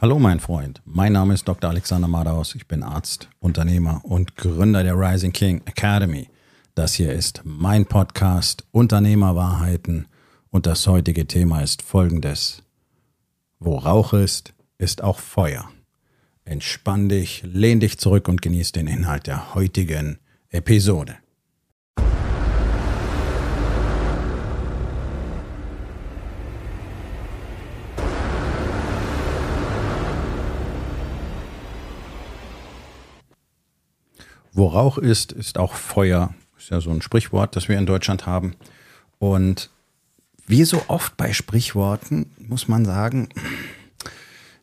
[0.00, 1.70] Hallo mein Freund, mein Name ist Dr.
[1.70, 6.28] Alexander Madaus, ich bin Arzt, Unternehmer und Gründer der Rising King Academy.
[6.74, 10.08] Das hier ist mein Podcast Unternehmerwahrheiten
[10.50, 12.64] und das heutige Thema ist folgendes.
[13.60, 15.70] Wo Rauch ist, ist auch Feuer.
[16.44, 20.18] Entspann dich, lehn dich zurück und genieß den Inhalt der heutigen
[20.50, 21.14] Episode.
[34.54, 36.32] Wo Rauch ist, ist auch Feuer.
[36.56, 38.54] Ist ja so ein Sprichwort, das wir in Deutschland haben.
[39.18, 39.68] Und
[40.46, 43.28] wie so oft bei Sprichworten muss man sagen,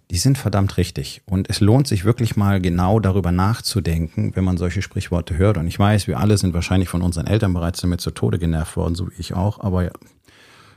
[0.09, 1.22] die sind verdammt richtig.
[1.26, 5.58] Und es lohnt sich wirklich mal genau darüber nachzudenken, wenn man solche Sprichworte hört.
[5.58, 8.77] Und ich weiß, wir alle sind wahrscheinlich von unseren Eltern bereits damit zu Tode genervt
[8.77, 9.60] worden, so wie ich auch.
[9.60, 9.91] Aber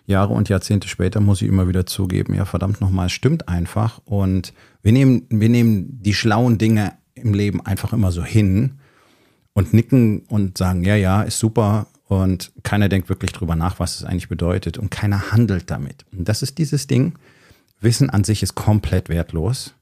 [0.06, 4.00] Jahre und Jahrzehnte später muss ich immer wieder zugeben, ja verdammt nochmal, es stimmt einfach.
[4.04, 4.52] Und
[4.82, 8.80] wir nehmen, wir nehmen die schlauen Dinge im Leben einfach immer so hin
[9.54, 11.86] und nicken und sagen, ja, ja, ist super.
[12.06, 14.76] Und keiner denkt wirklich drüber nach, was es eigentlich bedeutet.
[14.76, 16.04] Und keiner handelt damit.
[16.12, 17.14] Und das ist dieses Ding.
[17.80, 19.74] Wissen an sich ist komplett wertlos,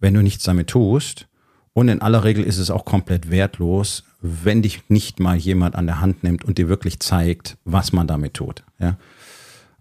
[0.00, 1.28] wenn du nichts damit tust.
[1.74, 5.86] Und in aller Regel ist es auch komplett wertlos, wenn dich nicht mal jemand an
[5.86, 8.64] der Hand nimmt und dir wirklich zeigt, was man damit tut.
[8.80, 8.96] Ja?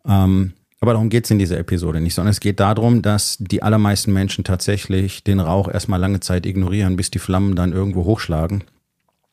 [0.05, 3.63] Ähm, aber darum geht es in dieser Episode nicht, sondern es geht darum, dass die
[3.63, 8.63] allermeisten Menschen tatsächlich den Rauch erstmal lange Zeit ignorieren, bis die Flammen dann irgendwo hochschlagen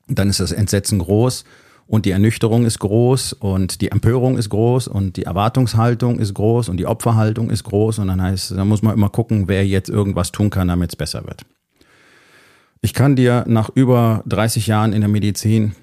[0.08, 1.44] dann ist das Entsetzen groß
[1.86, 6.68] und die Ernüchterung ist groß und die Empörung ist groß und die Erwartungshaltung ist groß
[6.68, 9.90] und die Opferhaltung ist groß und dann heißt, da muss man immer gucken, wer jetzt
[9.90, 11.44] irgendwas tun kann, damit es besser wird.
[12.80, 15.74] Ich kann dir nach über 30 Jahren in der Medizin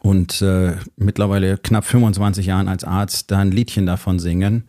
[0.00, 4.64] und äh, mittlerweile knapp 25 Jahren als Arzt da ein Liedchen davon singen,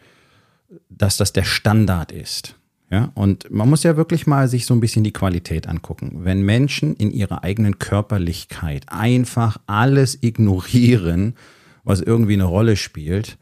[0.90, 2.57] dass das der Standard ist.
[2.90, 6.24] Ja, und man muss ja wirklich mal sich so ein bisschen die Qualität angucken.
[6.24, 11.36] Wenn Menschen in ihrer eigenen Körperlichkeit einfach alles ignorieren,
[11.84, 13.38] was irgendwie eine Rolle spielt,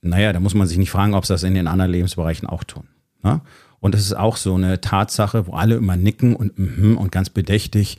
[0.00, 2.64] naja, da muss man sich nicht fragen, ob sie das in den anderen Lebensbereichen auch
[2.64, 2.84] tun.
[3.22, 3.42] Ne?
[3.80, 7.28] Und das ist auch so eine Tatsache, wo alle immer nicken und, mm, und ganz
[7.28, 7.98] bedächtig,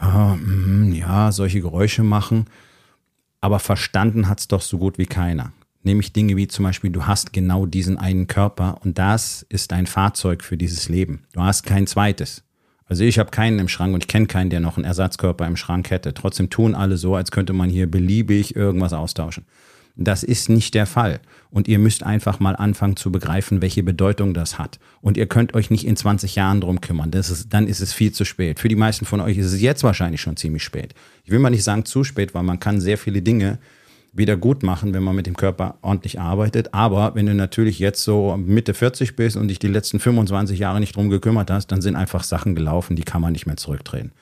[0.00, 2.46] mm, ja, solche Geräusche machen.
[3.40, 5.52] Aber verstanden hat es doch so gut wie keiner.
[5.82, 9.86] Nämlich Dinge wie zum Beispiel, du hast genau diesen einen Körper und das ist dein
[9.86, 11.22] Fahrzeug für dieses Leben.
[11.32, 12.44] Du hast kein zweites.
[12.86, 15.56] Also ich habe keinen im Schrank und ich kenne keinen, der noch einen Ersatzkörper im
[15.56, 16.12] Schrank hätte.
[16.12, 19.46] Trotzdem tun alle so, als könnte man hier beliebig irgendwas austauschen.
[19.96, 21.20] Das ist nicht der Fall.
[21.50, 24.78] Und ihr müsst einfach mal anfangen zu begreifen, welche Bedeutung das hat.
[25.00, 27.10] Und ihr könnt euch nicht in 20 Jahren drum kümmern.
[27.10, 28.58] Das ist, dann ist es viel zu spät.
[28.58, 30.94] Für die meisten von euch ist es jetzt wahrscheinlich schon ziemlich spät.
[31.24, 33.58] Ich will mal nicht sagen zu spät, weil man kann sehr viele Dinge
[34.12, 36.74] wieder gut machen, wenn man mit dem Körper ordentlich arbeitet.
[36.74, 40.80] Aber wenn du natürlich jetzt so Mitte 40 bist und dich die letzten 25 Jahre
[40.80, 44.12] nicht drum gekümmert hast, dann sind einfach Sachen gelaufen, die kann man nicht mehr zurückdrehen.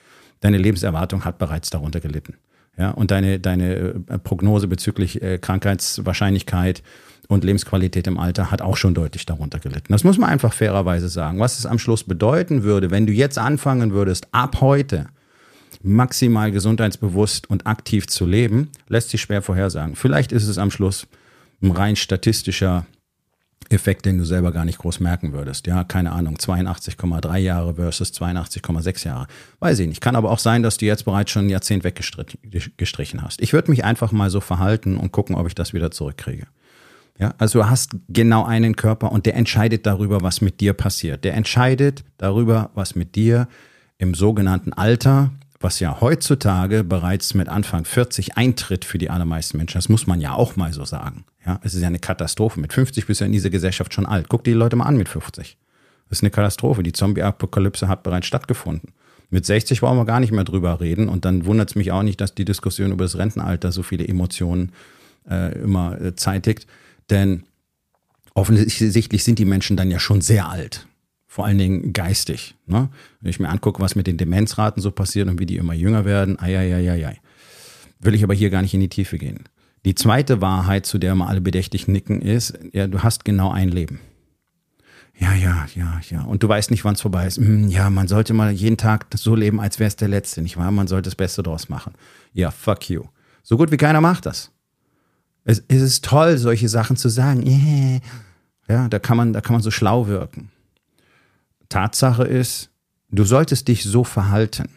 [0.40, 2.34] Deine Lebenserwartung hat bereits darunter gelitten.
[2.76, 6.84] Ja, und deine, deine äh, Prognose bezüglich äh, Krankheitswahrscheinlichkeit
[7.26, 9.92] und Lebensqualität im Alter hat auch schon deutlich darunter gelitten.
[9.92, 11.40] Das muss man einfach fairerweise sagen.
[11.40, 15.06] Was es am Schluss bedeuten würde, wenn du jetzt anfangen würdest, ab heute
[15.82, 19.96] maximal gesundheitsbewusst und aktiv zu leben, lässt sich schwer vorhersagen.
[19.96, 21.06] Vielleicht ist es am Schluss
[21.62, 22.86] ein rein statistischer
[23.70, 25.66] Effekt, den du selber gar nicht groß merken würdest.
[25.66, 29.26] Ja, keine Ahnung, 82,3 Jahre versus 82,6 Jahre.
[29.60, 30.00] Weiß ich nicht.
[30.00, 33.42] Kann aber auch sein, dass du jetzt bereits schon ein Jahrzehnt weggestrichen hast.
[33.42, 36.46] Ich würde mich einfach mal so verhalten und gucken, ob ich das wieder zurückkriege.
[37.18, 41.24] Ja, also du hast genau einen Körper und der entscheidet darüber, was mit dir passiert.
[41.24, 43.48] Der entscheidet darüber, was mit dir
[43.98, 49.78] im sogenannten Alter was ja heutzutage bereits mit Anfang 40 eintritt für die allermeisten Menschen.
[49.78, 51.24] Das muss man ja auch mal so sagen.
[51.44, 52.60] Ja, es ist ja eine Katastrophe.
[52.60, 54.28] Mit 50 bist du in dieser Gesellschaft schon alt.
[54.28, 55.58] Guck dir die Leute mal an mit 50.
[56.08, 56.82] Das ist eine Katastrophe.
[56.82, 58.92] Die Zombie-Apokalypse hat bereits stattgefunden.
[59.30, 61.08] Mit 60 wollen wir gar nicht mehr drüber reden.
[61.08, 64.06] Und dann wundert es mich auch nicht, dass die Diskussion über das Rentenalter so viele
[64.06, 64.72] Emotionen
[65.28, 66.66] äh, immer äh, zeitigt.
[67.10, 67.44] Denn
[68.34, 70.87] offensichtlich sind die Menschen dann ja schon sehr alt
[71.28, 72.56] vor allen Dingen geistig.
[72.66, 72.88] Ne?
[73.20, 76.04] Wenn ich mir angucke, was mit den Demenzraten so passiert und wie die immer jünger
[76.04, 77.20] werden, ai, ai, ai, ai.
[78.00, 79.44] will ich aber hier gar nicht in die Tiefe gehen.
[79.84, 83.68] Die zweite Wahrheit, zu der immer alle bedächtig nicken, ist, ja, du hast genau ein
[83.68, 84.00] Leben.
[85.18, 86.22] Ja, ja, ja, ja.
[86.22, 87.38] Und du weißt nicht, wann es vorbei ist.
[87.38, 90.56] Hm, ja, man sollte mal jeden Tag so leben, als wäre es der letzte, nicht
[90.56, 90.70] wahr?
[90.70, 91.92] Man sollte das Beste draus machen.
[92.32, 93.04] Ja, fuck you.
[93.42, 94.50] So gut wie keiner macht das.
[95.44, 97.46] Es, es ist toll, solche Sachen zu sagen.
[97.46, 98.00] Yeah.
[98.70, 100.50] Ja, da kann man, da kann man so schlau wirken.
[101.68, 102.70] Tatsache ist,
[103.10, 104.68] du solltest dich so verhalten.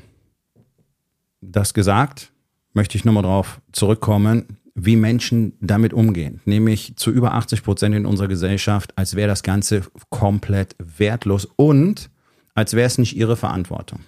[1.41, 2.31] Das gesagt,
[2.73, 4.57] möchte ich nochmal drauf zurückkommen.
[4.73, 9.43] wie Menschen damit umgehen, nämlich zu über 80 Prozent in unserer Gesellschaft, als wäre das
[9.43, 12.09] Ganze komplett wertlos und
[12.53, 13.99] als wäre es nicht ihre Verantwortung.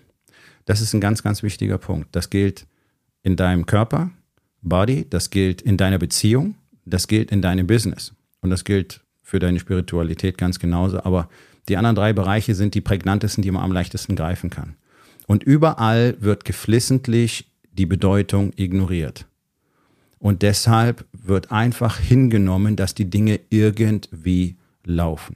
[0.65, 2.15] Das ist ein ganz, ganz wichtiger Punkt.
[2.15, 2.65] Das gilt
[3.23, 4.11] in deinem Körper,
[4.61, 9.39] Body, das gilt in deiner Beziehung, das gilt in deinem Business und das gilt für
[9.39, 11.03] deine Spiritualität ganz genauso.
[11.03, 11.27] Aber
[11.69, 14.75] die anderen drei Bereiche sind die prägnantesten, die man am leichtesten greifen kann.
[15.27, 19.25] Und überall wird geflissentlich die Bedeutung ignoriert.
[20.19, 25.35] Und deshalb wird einfach hingenommen, dass die Dinge irgendwie laufen.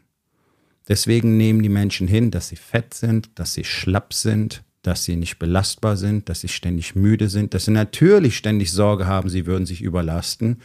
[0.88, 5.18] Deswegen nehmen die Menschen hin, dass sie fett sind, dass sie schlapp sind, dass sie
[5.18, 9.46] nicht belastbar sind, dass sie ständig müde sind, dass sie natürlich ständig Sorge haben, sie
[9.46, 10.62] würden sich überlasten.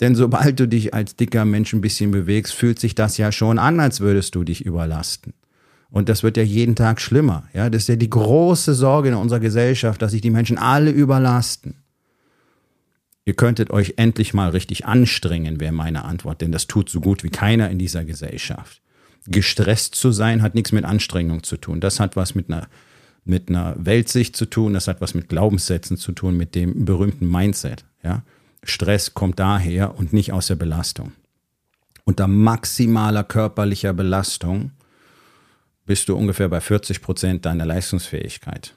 [0.00, 3.58] Denn sobald du dich als dicker Mensch ein bisschen bewegst, fühlt sich das ja schon
[3.58, 5.32] an, als würdest du dich überlasten.
[5.90, 7.48] Und das wird ja jeden Tag schlimmer.
[7.54, 10.90] Ja, das ist ja die große Sorge in unserer Gesellschaft, dass sich die Menschen alle
[10.90, 11.76] überlasten.
[13.24, 17.24] Ihr könntet euch endlich mal richtig anstrengen, wäre meine Antwort, denn das tut so gut
[17.24, 18.82] wie keiner in dieser Gesellschaft.
[19.26, 21.80] Gestresst zu sein hat nichts mit Anstrengung zu tun.
[21.80, 22.68] Das hat was mit einer,
[23.24, 27.28] mit einer Weltsicht zu tun, das hat was mit Glaubenssätzen zu tun, mit dem berühmten
[27.28, 27.84] Mindset.
[28.04, 28.22] Ja?
[28.62, 31.12] Stress kommt daher und nicht aus der Belastung.
[32.04, 34.72] Unter maximaler körperlicher Belastung
[35.86, 38.74] bist du ungefähr bei 40 Prozent deiner Leistungsfähigkeit.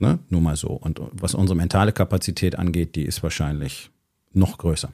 [0.00, 0.18] Ne?
[0.28, 0.68] Nur mal so.
[0.68, 3.90] Und was unsere mentale Kapazität angeht, die ist wahrscheinlich
[4.32, 4.92] noch größer.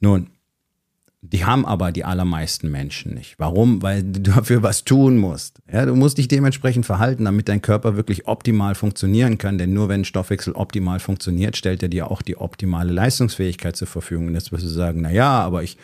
[0.00, 0.30] Nun,
[1.32, 3.38] die haben aber die allermeisten Menschen nicht.
[3.38, 3.82] Warum?
[3.82, 5.60] Weil du dafür was tun musst.
[5.72, 9.58] Ja, du musst dich dementsprechend verhalten, damit dein Körper wirklich optimal funktionieren kann.
[9.58, 14.28] Denn nur wenn Stoffwechsel optimal funktioniert, stellt er dir auch die optimale Leistungsfähigkeit zur Verfügung.
[14.28, 15.76] Und jetzt wirst du sagen, na ja, aber ich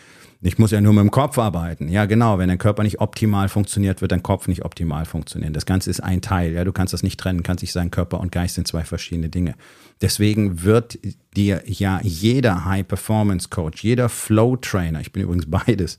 [0.44, 1.88] ich muss ja nur mit dem Kopf arbeiten.
[1.88, 2.38] Ja, genau.
[2.38, 5.52] Wenn dein Körper nicht optimal funktioniert, wird dein Kopf nicht optimal funktionieren.
[5.52, 6.52] Das Ganze ist ein Teil.
[6.52, 7.44] Ja, du kannst das nicht trennen.
[7.44, 9.54] Kannst nicht sagen, Körper und Geist sind zwei verschiedene Dinge.
[10.00, 10.98] Deswegen wird
[11.36, 15.96] dir ja jeder High Performance Coach, jeder Flow Trainer, ich bin übrigens beides,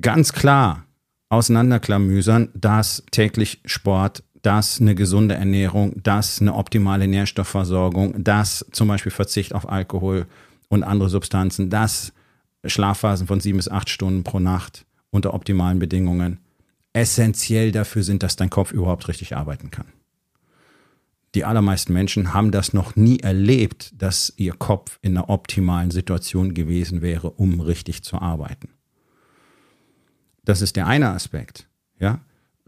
[0.00, 0.84] ganz klar
[1.28, 9.12] auseinanderklamüsern, dass täglich Sport dass eine gesunde Ernährung, dass eine optimale Nährstoffversorgung, dass zum Beispiel
[9.12, 10.26] Verzicht auf Alkohol
[10.68, 12.12] und andere Substanzen, dass
[12.64, 16.38] Schlafphasen von sieben bis acht Stunden pro Nacht unter optimalen Bedingungen
[16.92, 19.86] essentiell dafür sind, dass dein Kopf überhaupt richtig arbeiten kann.
[21.34, 26.52] Die allermeisten Menschen haben das noch nie erlebt, dass ihr Kopf in einer optimalen Situation
[26.52, 28.68] gewesen wäre, um richtig zu arbeiten.
[30.44, 31.68] Das ist der eine Aspekt.
[31.98, 32.20] Ja?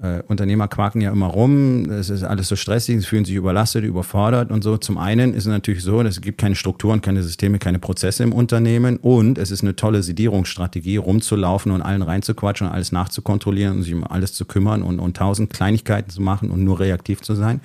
[0.02, 3.85] Äh, Unternehmer quaken ja immer rum, es ist alles so stressig, sie fühlen sich überlastet,
[3.85, 4.76] überfordert und so.
[4.76, 8.32] Zum einen ist es natürlich so, es gibt keine Strukturen, keine Systeme, keine Prozesse im
[8.32, 13.82] Unternehmen und es ist eine tolle Sedierungsstrategie, rumzulaufen und allen reinzuquatschen und alles nachzukontrollieren und
[13.85, 17.35] sich um alles zu kümmern und, und tausend Kleinigkeiten zu machen und nur reaktiv zu
[17.35, 17.61] sein.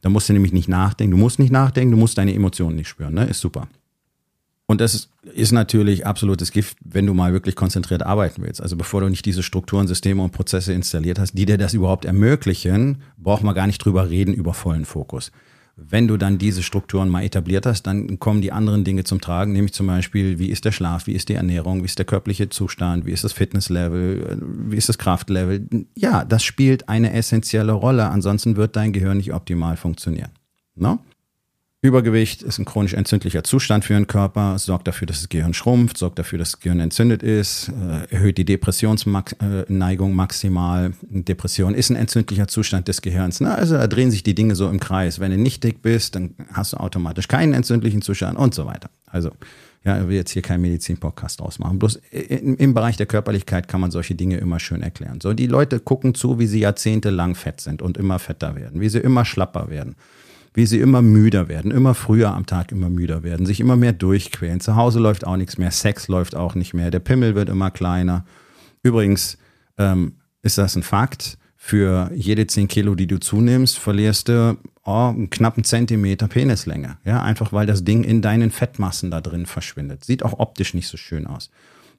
[0.00, 1.12] Da musst du nämlich nicht nachdenken.
[1.12, 3.14] Du musst nicht nachdenken, du musst deine Emotionen nicht spüren.
[3.14, 3.24] Ne?
[3.24, 3.68] Ist super.
[4.70, 8.60] Und das ist natürlich absolutes Gift, wenn du mal wirklich konzentriert arbeiten willst.
[8.60, 12.04] Also bevor du nicht diese Strukturen, Systeme und Prozesse installiert hast, die dir das überhaupt
[12.04, 15.32] ermöglichen, braucht man gar nicht drüber reden über vollen Fokus.
[15.76, 19.52] Wenn du dann diese Strukturen mal etabliert hast, dann kommen die anderen Dinge zum Tragen,
[19.52, 22.50] nämlich zum Beispiel, wie ist der Schlaf, wie ist die Ernährung, wie ist der körperliche
[22.50, 24.38] Zustand, wie ist das Fitnesslevel,
[24.68, 25.66] wie ist das Kraftlevel.
[25.94, 30.32] Ja, das spielt eine essentielle Rolle, ansonsten wird dein Gehirn nicht optimal funktionieren.
[30.74, 30.98] No?
[31.80, 35.96] Übergewicht ist ein chronisch entzündlicher Zustand für den Körper, sorgt dafür, dass das Gehirn schrumpft,
[35.96, 40.92] sorgt dafür, dass das Gehirn entzündet ist, äh, erhöht die Depressionsneigung maximal.
[41.02, 43.40] Depression ist ein entzündlicher Zustand des Gehirns.
[43.40, 43.54] Ne?
[43.54, 45.20] Also da drehen sich die Dinge so im Kreis.
[45.20, 48.90] Wenn du nicht dick bist, dann hast du automatisch keinen entzündlichen Zustand und so weiter.
[49.06, 49.30] Also
[49.84, 51.78] ja, ich will jetzt hier keinen Medizin-Podcast draus machen.
[51.78, 55.20] Bloß im, im Bereich der Körperlichkeit kann man solche Dinge immer schön erklären.
[55.20, 58.88] So, die Leute gucken zu, wie sie jahrzehntelang fett sind und immer fetter werden, wie
[58.88, 59.94] sie immer schlapper werden
[60.58, 63.92] wie sie immer müder werden, immer früher am Tag immer müder werden, sich immer mehr
[63.92, 64.58] durchquälen.
[64.58, 67.70] Zu Hause läuft auch nichts mehr, Sex läuft auch nicht mehr, der Pimmel wird immer
[67.70, 68.26] kleiner.
[68.82, 69.38] Übrigens
[69.78, 71.38] ähm, ist das ein Fakt.
[71.60, 76.98] Für jede 10 Kilo, die du zunimmst, verlierst du oh, einen knappen Zentimeter Penislänge.
[77.04, 80.04] Ja, einfach weil das Ding in deinen Fettmassen da drin verschwindet.
[80.04, 81.50] Sieht auch optisch nicht so schön aus.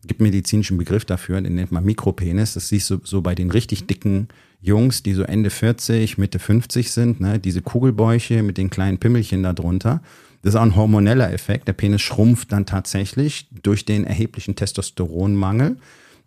[0.05, 2.55] Gibt medizinischen Begriff dafür, den nennt man Mikropenis.
[2.55, 4.27] Das siehst du so bei den richtig dicken
[4.61, 9.43] Jungs, die so Ende 40, Mitte 50 sind, ne, diese Kugelbäuche mit den kleinen Pimmelchen
[9.43, 10.01] da drunter.
[10.41, 11.67] Das ist auch ein hormoneller Effekt.
[11.67, 15.77] Der Penis schrumpft dann tatsächlich durch den erheblichen Testosteronmangel,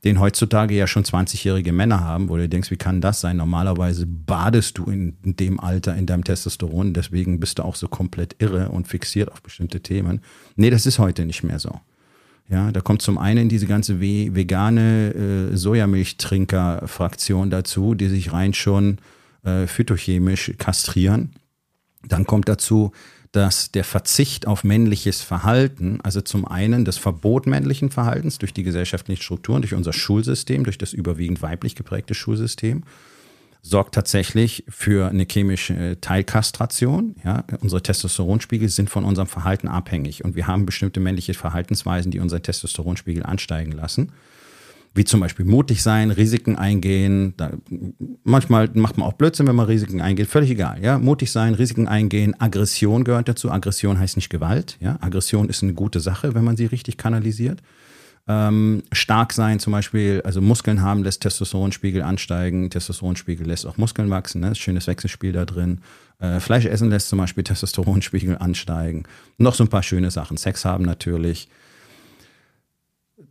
[0.05, 3.37] den heutzutage ja schon 20-jährige Männer haben, wo du denkst, wie kann das sein?
[3.37, 8.37] Normalerweise badest du in dem Alter in deinem Testosteron, deswegen bist du auch so komplett
[8.39, 10.21] irre und fixiert auf bestimmte Themen.
[10.57, 11.81] Nee, das ist heute nicht mehr so.
[12.49, 18.99] Ja, da kommt zum einen diese ganze vegane äh, Sojamilchtrinker-Fraktion dazu, die sich rein schon
[19.43, 21.31] äh, phytochemisch kastrieren.
[22.07, 22.93] Dann kommt dazu,
[23.33, 28.63] dass der Verzicht auf männliches Verhalten, also zum einen das Verbot männlichen Verhaltens durch die
[28.63, 32.83] gesellschaftlichen Strukturen, durch unser Schulsystem, durch das überwiegend weiblich geprägte Schulsystem,
[33.63, 37.15] sorgt tatsächlich für eine chemische Teilkastration.
[37.25, 42.19] Ja, unsere Testosteronspiegel sind von unserem Verhalten abhängig und wir haben bestimmte männliche Verhaltensweisen, die
[42.19, 44.13] unseren Testosteronspiegel ansteigen lassen
[44.95, 47.35] wie zum Beispiel mutig sein, Risiken eingehen.
[47.37, 47.53] Da,
[48.25, 50.27] manchmal macht man auch Blödsinn, wenn man Risiken eingeht.
[50.27, 50.83] Völlig egal.
[50.83, 52.39] Ja, mutig sein, Risiken eingehen.
[52.39, 53.51] Aggression gehört dazu.
[53.51, 54.77] Aggression heißt nicht Gewalt.
[54.81, 57.63] Ja, Aggression ist eine gute Sache, wenn man sie richtig kanalisiert.
[58.29, 62.71] Ähm, stark sein zum Beispiel, also Muskeln haben lässt Testosteronspiegel ansteigen.
[62.71, 64.41] Testosteronspiegel lässt auch Muskeln wachsen.
[64.41, 64.55] Ne?
[64.55, 65.81] Schönes Wechselspiel da drin.
[66.21, 69.05] Äh, Fleisch essen lässt zum Beispiel Testosteronspiegel ansteigen.
[69.39, 70.37] Noch so ein paar schöne Sachen.
[70.37, 71.49] Sex haben natürlich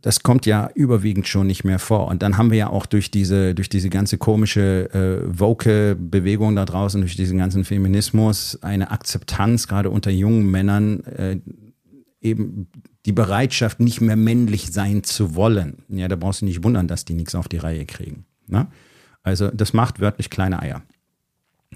[0.02, 2.08] das kommt ja überwiegend schon nicht mehr vor.
[2.08, 6.64] Und dann haben wir ja auch durch diese, durch diese ganze komische äh, Woke-Bewegung da
[6.64, 11.36] draußen, durch diesen ganzen Feminismus, eine Akzeptanz, gerade unter jungen Männern, äh,
[12.22, 12.68] eben
[13.04, 15.84] die Bereitschaft, nicht mehr männlich sein zu wollen.
[15.88, 18.24] Ja, da brauchst du nicht wundern, dass die nichts auf die Reihe kriegen.
[18.46, 18.68] Ne?
[19.22, 20.82] Also das macht wörtlich kleine Eier.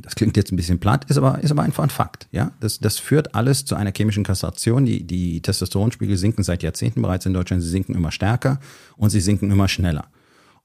[0.02, 2.28] Das klingt jetzt ein bisschen platt, ist aber, ist aber einfach ein Fakt.
[2.30, 2.52] Ja?
[2.60, 4.84] Das, das führt alles zu einer chemischen Kastration.
[4.84, 7.62] Die, die Testosteronspiegel sinken seit Jahrzehnten bereits in Deutschland.
[7.62, 8.60] Sie sinken immer stärker
[8.96, 10.08] und sie sinken immer schneller.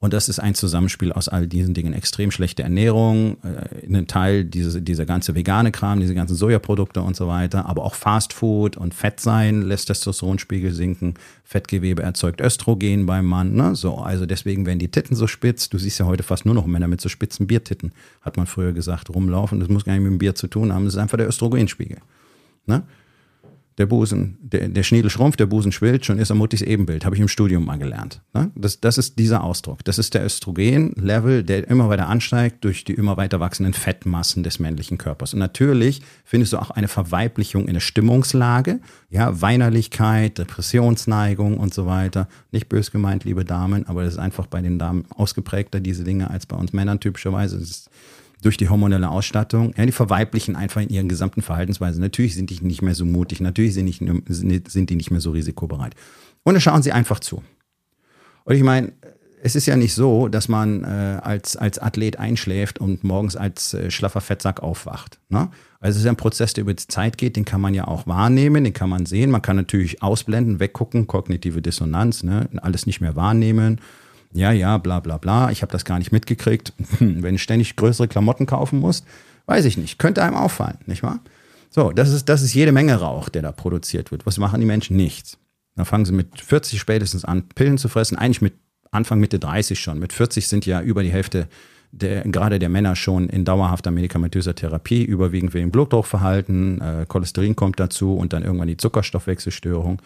[0.02, 1.94] Und das ist ein Zusammenspiel aus all diesen Dingen.
[1.94, 7.16] Extrem schlechte Ernährung, äh, ein Teil diese, dieser ganze vegane Kram, diese ganzen Sojaprodukte und
[7.16, 11.14] so weiter, aber auch Fast Food und Fett sein lässt Testosteronspiegel sinken.
[11.44, 13.54] Fettgewebe erzeugt Östrogen beim Mann.
[13.54, 13.76] Ne?
[13.76, 15.70] So, also deswegen werden die Titten so spitz.
[15.70, 17.92] Du siehst ja heute fast nur noch Männer mit so spitzen Biertitten,
[18.22, 19.60] hat man früher gesagt, rumlaufen.
[19.60, 20.86] Das muss gar nicht mit dem Bier zu tun haben.
[20.86, 22.00] Das ist einfach der Östrogenspiegel.
[22.66, 22.82] Ne?
[23.78, 27.06] Der Busen, der, der Schniedel schrumpft, der Busen schwillt, schon ist er Muttis Ebenbild.
[27.06, 28.22] Habe ich im Studium mal gelernt.
[28.34, 28.52] Ne?
[28.56, 29.84] Das, das ist dieser Ausdruck.
[29.86, 34.60] Das ist der Östrogen-Level, der immer weiter ansteigt durch die immer weiter wachsenden Fettmassen des
[34.60, 35.34] männlichen Körpers.
[35.34, 38.82] Und natürlich findest du auch eine Verweiblichung in der Stimmungslage.
[39.10, 42.28] Ja, Weinerlichkeit, Depressionsneigung und so weiter.
[42.52, 46.30] Nicht bös gemeint, liebe Damen, aber das ist einfach bei den Damen ausgeprägter, diese Dinge,
[46.30, 47.58] als bei uns Männern typischerweise.
[47.58, 47.90] Das ist
[48.42, 49.74] durch die hormonelle Ausstattung.
[49.78, 52.02] Ja, die verweiblichen einfach in ihren gesamten Verhaltensweisen.
[52.02, 55.32] Natürlich sind die nicht mehr so mutig, natürlich sind, nicht, sind die nicht mehr so
[55.32, 55.96] risikobereit.
[56.44, 57.44] Und dann schauen sie einfach zu.
[58.44, 58.94] Und ich meine,
[59.44, 63.74] es ist ja nicht so, dass man äh, als, als Athlet einschläft und morgens als
[63.74, 65.20] äh, schlaffer Fettsack aufwacht.
[65.30, 65.50] Ne?
[65.80, 67.88] Also es ist ja ein Prozess, der über die Zeit geht, den kann man ja
[67.88, 69.32] auch wahrnehmen, den kann man sehen.
[69.32, 72.50] Man kann natürlich ausblenden, weggucken, kognitive Dissonanz, ne?
[72.62, 73.80] alles nicht mehr wahrnehmen
[74.34, 76.74] ja, ja, bla bla bla, ich habe das gar nicht mitgekriegt.
[77.00, 79.04] Wenn ich ständig größere Klamotten kaufen muss,
[79.46, 80.00] weiß ich nicht.
[80.00, 81.20] Könnte einem auffallen, nicht wahr?
[81.70, 84.26] So, das ist, das ist jede Menge Rauch, der da produziert wird.
[84.26, 84.98] Was machen die Menschen?
[84.98, 85.38] Nichts.
[85.76, 88.18] Dann fangen sie mit 40 spätestens an, Pillen zu fressen.
[88.18, 88.54] Eigentlich mit
[88.92, 90.00] Anfang, Mitte 30 schon.
[90.00, 91.48] Mit 40 sind ja über die Hälfte
[91.92, 97.80] der, gerade der Männer schon in dauerhafter medikamentöser Therapie, überwiegend wegen Blutdruckverhalten, äh, Cholesterin kommt
[97.80, 100.02] dazu und dann irgendwann die Zuckerstoffwechselstörung.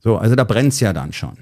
[0.00, 1.38] So, also da brennt's ja dann schon.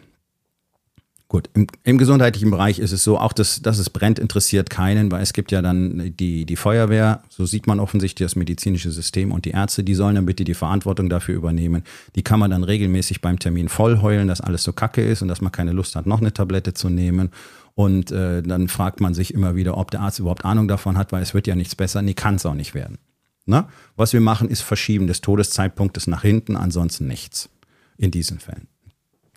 [1.33, 5.11] Gut, im, im, gesundheitlichen Bereich ist es so, auch das, dass es brennt, interessiert keinen,
[5.11, 9.33] weil es gibt ja dann die, die Feuerwehr, so sieht man offensichtlich das medizinische System
[9.33, 11.85] und die Ärzte, die sollen dann bitte die Verantwortung dafür übernehmen.
[12.17, 15.29] Die kann man dann regelmäßig beim Termin voll heulen, dass alles so kacke ist und
[15.29, 17.31] dass man keine Lust hat, noch eine Tablette zu nehmen.
[17.75, 21.13] Und äh, dann fragt man sich immer wieder, ob der Arzt überhaupt Ahnung davon hat,
[21.13, 22.03] weil es wird ja nichts besser.
[22.03, 22.99] Nee, kann es auch nicht werden.
[23.47, 23.71] Na?
[23.97, 27.49] Was wir machen, ist Verschieben des Todeszeitpunktes nach hinten, ansonsten nichts
[27.97, 28.69] in diesen Fällen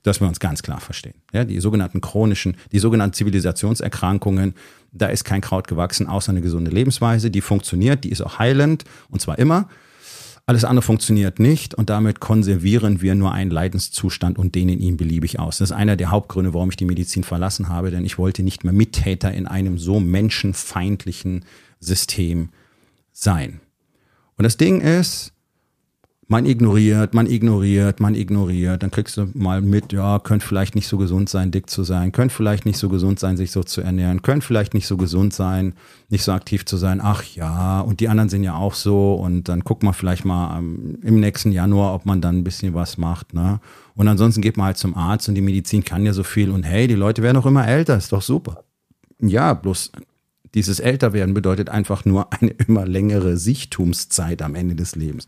[0.06, 1.16] dass wir uns ganz klar verstehen.
[1.34, 4.54] Ja, die sogenannten chronischen, die sogenannten Zivilisationserkrankungen,
[4.92, 8.84] da ist kein Kraut gewachsen, außer eine gesunde Lebensweise, die funktioniert, die ist auch heilend
[9.10, 9.68] und zwar immer.
[10.48, 15.40] Alles andere funktioniert nicht und damit konservieren wir nur einen Leidenszustand und dehnen ihn beliebig
[15.40, 15.58] aus.
[15.58, 18.64] Das ist einer der Hauptgründe, warum ich die Medizin verlassen habe, denn ich wollte nicht
[18.64, 21.46] mehr Mittäter in einem so menschenfeindlichen
[21.80, 22.50] System
[23.12, 23.60] sein.
[24.38, 25.34] Und das Ding ist,
[26.27, 28.82] man ignoriert, man ignoriert, man ignoriert.
[28.82, 32.12] Dann kriegst du mal mit, ja, könnte vielleicht nicht so gesund sein, dick zu sein,
[32.12, 35.34] könnte vielleicht nicht so gesund sein, sich so zu ernähren, könnte vielleicht nicht so gesund
[35.34, 35.74] sein,
[36.10, 37.00] nicht so aktiv zu sein.
[37.01, 39.13] Ach ja, und die anderen sind ja auch so.
[39.13, 42.74] Und dann guckt man vielleicht mal ähm, im nächsten Januar, ob man dann ein bisschen
[42.74, 43.34] was macht.
[43.34, 43.60] Ne?
[43.94, 46.50] Und ansonsten geht man halt zum Arzt und die Medizin kann ja so viel.
[46.50, 48.63] Und hey, die Leute werden auch immer älter, ist doch super.
[49.22, 49.91] Ja, bloß
[50.55, 55.27] dieses Älterwerden bedeutet einfach nur eine immer längere Sichtumszeit am Ende des Lebens.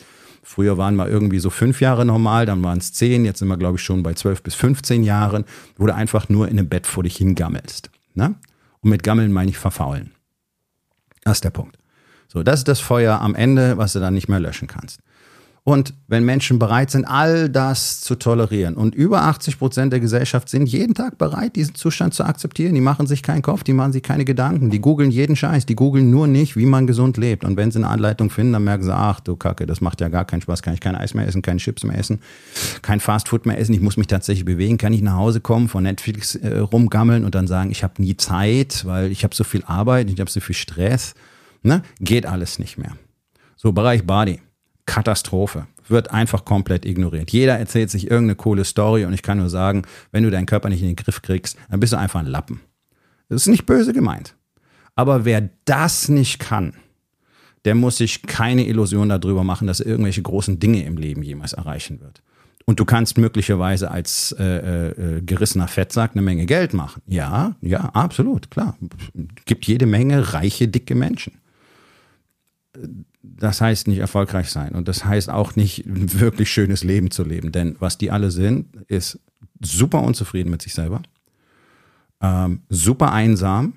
[0.50, 3.58] Früher waren wir irgendwie so fünf Jahre normal, dann waren es zehn, jetzt sind wir,
[3.58, 5.44] glaube ich, schon bei zwölf bis 15 Jahren,
[5.76, 7.92] wo du einfach nur in einem Bett vor dich hingammelst.
[8.14, 8.34] Ne?
[8.80, 10.12] Und mit Gammeln meine ich verfaulen.
[11.26, 11.78] Das ist der Punkt.
[12.30, 15.02] So, das ist das Feuer am Ende, was du dann nicht mehr löschen kannst.
[15.68, 20.48] Und wenn Menschen bereit sind, all das zu tolerieren und über 80 Prozent der Gesellschaft
[20.48, 23.92] sind jeden Tag bereit, diesen Zustand zu akzeptieren, die machen sich keinen Kopf, die machen
[23.92, 27.44] sich keine Gedanken, die googeln jeden Scheiß, die googeln nur nicht, wie man gesund lebt.
[27.44, 30.08] Und wenn sie eine Anleitung finden, dann merken sie, ach du Kacke, das macht ja
[30.08, 32.22] gar keinen Spaß, kann ich kein Eis mehr essen, keine Chips mehr essen,
[32.82, 35.84] kein Fastfood mehr essen, ich muss mich tatsächlich bewegen, kann ich nach Hause kommen, von
[35.84, 39.66] Netflix äh, rumgammeln und dann sagen, ich habe nie Zeit, weil ich habe so viel
[39.66, 41.14] Arbeit, ich habe so viel Stress.
[41.62, 41.82] Ne?
[42.00, 42.94] Geht alles nicht mehr.
[43.58, 44.40] So, Bereich Body.
[44.88, 45.68] Katastrophe.
[45.88, 47.32] Wird einfach komplett ignoriert.
[47.32, 50.70] Jeder erzählt sich irgendeine coole Story und ich kann nur sagen, wenn du deinen Körper
[50.70, 52.62] nicht in den Griff kriegst, dann bist du einfach ein Lappen.
[53.30, 54.36] Das ist nicht böse gemeint.
[54.96, 56.74] Aber wer das nicht kann,
[57.66, 61.54] der muss sich keine Illusion darüber machen, dass er irgendwelche großen Dinge im Leben jemals
[61.54, 62.24] erreichen wird.
[62.66, 67.02] Und du kannst möglicherweise als äh, äh, gerissener Fettsack eine Menge Geld machen.
[67.06, 68.78] Ja, ja, absolut, klar.
[69.46, 71.34] Gibt jede Menge reiche, dicke Menschen
[73.36, 77.24] das heißt nicht erfolgreich sein und das heißt auch nicht ein wirklich schönes Leben zu
[77.24, 79.20] leben, denn was die alle sind, ist
[79.62, 81.02] super unzufrieden mit sich selber,
[82.22, 83.74] ähm, super einsam.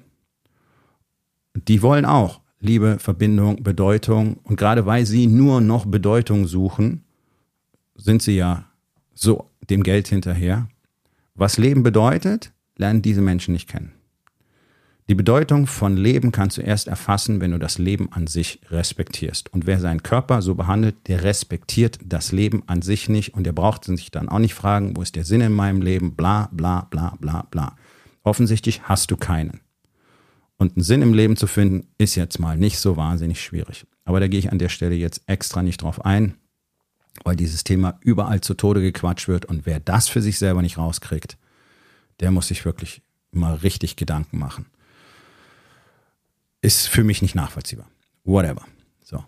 [1.54, 7.04] Die wollen auch Liebe, Verbindung, Bedeutung und gerade weil sie nur noch Bedeutung suchen,
[7.96, 8.66] sind sie ja
[9.14, 10.68] so dem Geld hinterher.
[11.34, 13.92] Was Leben bedeutet, lernen diese Menschen nicht kennen.
[15.10, 19.52] Die Bedeutung von Leben kannst du erst erfassen, wenn du das Leben an sich respektierst.
[19.52, 23.52] Und wer seinen Körper so behandelt, der respektiert das Leben an sich nicht und der
[23.52, 26.86] braucht sich dann auch nicht fragen, wo ist der Sinn in meinem Leben, bla bla
[26.92, 27.74] bla bla bla.
[28.22, 29.58] Offensichtlich hast du keinen.
[30.58, 33.88] Und einen Sinn im Leben zu finden, ist jetzt mal nicht so wahnsinnig schwierig.
[34.04, 36.36] Aber da gehe ich an der Stelle jetzt extra nicht drauf ein,
[37.24, 39.44] weil dieses Thema überall zu Tode gequatscht wird.
[39.44, 41.36] Und wer das für sich selber nicht rauskriegt,
[42.20, 43.02] der muss sich wirklich
[43.32, 44.66] mal richtig Gedanken machen
[46.62, 47.86] ist für mich nicht nachvollziehbar.
[48.24, 48.62] Whatever.
[49.02, 49.24] So.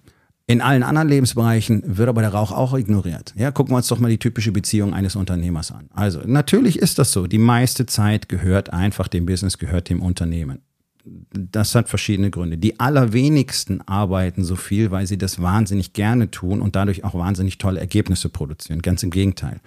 [0.46, 3.32] In allen anderen Lebensbereichen wird aber der Rauch auch ignoriert.
[3.36, 5.88] Ja, gucken wir uns doch mal die typische Beziehung eines Unternehmers an.
[5.94, 7.26] Also, natürlich ist das so.
[7.26, 10.60] Die meiste Zeit gehört einfach dem Business, gehört dem Unternehmen.
[11.04, 12.58] Das hat verschiedene Gründe.
[12.58, 17.58] Die allerwenigsten arbeiten so viel, weil sie das wahnsinnig gerne tun und dadurch auch wahnsinnig
[17.58, 18.82] tolle Ergebnisse produzieren.
[18.82, 19.60] Ganz im Gegenteil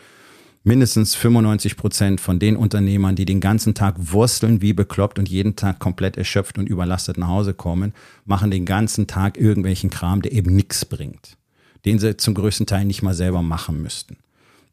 [0.66, 5.56] mindestens 95 Prozent von den Unternehmern, die den ganzen Tag wursteln wie bekloppt und jeden
[5.56, 7.94] Tag komplett erschöpft und überlastet nach Hause kommen,
[8.26, 11.38] machen den ganzen Tag irgendwelchen Kram, der eben nichts bringt,
[11.86, 14.18] den sie zum größten Teil nicht mal selber machen müssten.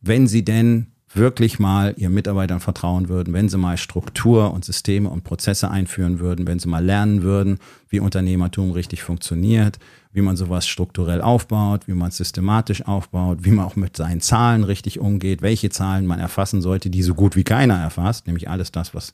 [0.00, 5.10] Wenn sie denn wirklich mal ihren Mitarbeitern vertrauen würden, wenn sie mal Struktur und Systeme
[5.10, 9.78] und Prozesse einführen würden, wenn sie mal lernen würden, wie Unternehmertum richtig funktioniert,
[10.12, 14.20] wie man sowas strukturell aufbaut, wie man es systematisch aufbaut, wie man auch mit seinen
[14.20, 18.48] Zahlen richtig umgeht, welche Zahlen man erfassen sollte, die so gut wie keiner erfasst, nämlich
[18.48, 19.12] alles das, was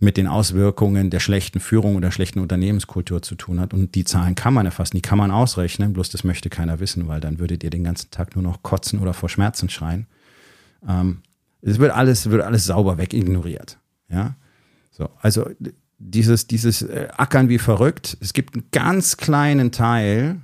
[0.00, 3.72] mit den Auswirkungen der schlechten Führung oder schlechten Unternehmenskultur zu tun hat.
[3.72, 7.06] Und die Zahlen kann man erfassen, die kann man ausrechnen, bloß das möchte keiner wissen,
[7.06, 10.06] weil dann würdet ihr den ganzen Tag nur noch kotzen oder vor Schmerzen schreien.
[10.86, 11.22] Ähm,
[11.60, 13.78] es wird alles, wird alles sauber wegignoriert.
[14.08, 14.36] Ja,
[14.90, 15.48] so, also
[15.98, 18.16] dieses, dieses äh, Ackern wie verrückt.
[18.20, 20.40] Es gibt einen ganz kleinen Teil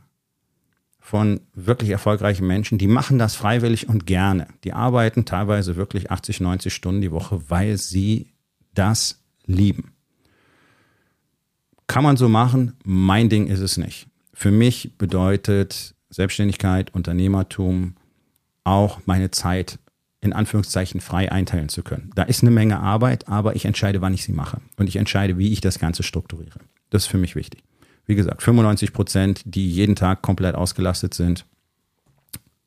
[1.00, 4.46] von wirklich erfolgreichen Menschen, die machen das freiwillig und gerne.
[4.64, 8.26] Die arbeiten teilweise wirklich 80, 90 Stunden die Woche, weil sie
[8.74, 9.92] das lieben.
[11.86, 12.76] Kann man so machen?
[12.84, 14.06] Mein Ding ist es nicht.
[14.34, 17.94] Für mich bedeutet Selbstständigkeit, Unternehmertum
[18.64, 19.78] auch meine Zeit
[20.20, 22.10] in Anführungszeichen frei einteilen zu können.
[22.14, 24.60] Da ist eine Menge Arbeit, aber ich entscheide, wann ich sie mache.
[24.76, 26.58] Und ich entscheide, wie ich das Ganze strukturiere.
[26.90, 27.62] Das ist für mich wichtig.
[28.06, 31.44] Wie gesagt, 95 Prozent, die jeden Tag komplett ausgelastet sind,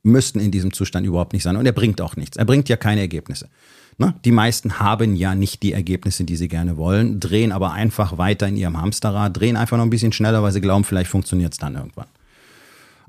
[0.04, 1.58] müssten in diesem Zustand überhaupt nicht sein.
[1.58, 2.38] Und er bringt auch nichts.
[2.38, 3.50] Er bringt ja keine Ergebnisse.
[3.98, 4.16] Ne?
[4.24, 8.48] Die meisten haben ja nicht die Ergebnisse, die sie gerne wollen, drehen aber einfach weiter
[8.48, 11.60] in ihrem Hamsterrad, drehen einfach noch ein bisschen schneller, weil sie glauben, vielleicht funktioniert es
[11.60, 12.08] dann irgendwann.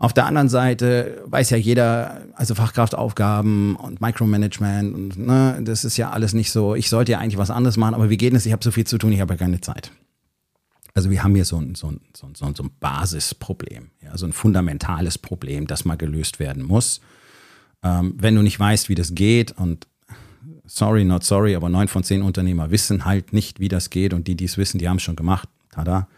[0.03, 5.97] Auf der anderen Seite weiß ja jeder, also Fachkraftaufgaben und Micromanagement und ne, das ist
[5.97, 6.75] ja alles nicht so.
[6.75, 8.45] Ich sollte ja eigentlich was anderes machen, aber wie geht es?
[8.45, 9.93] Ich habe so viel zu tun, ich habe ja keine Zeit.
[10.93, 14.27] Also wir haben hier so ein, so ein, so ein, so ein Basisproblem, ja, so
[14.27, 17.01] ein fundamentales Problem, das mal gelöst werden muss.
[17.85, 19.87] Ähm, wenn du nicht weißt, wie das geht und
[20.65, 24.27] sorry, not sorry, aber neun von zehn Unternehmer wissen halt nicht, wie das geht und
[24.27, 25.49] die, die es wissen, die haben es schon gemacht.
[25.71, 26.09] Tada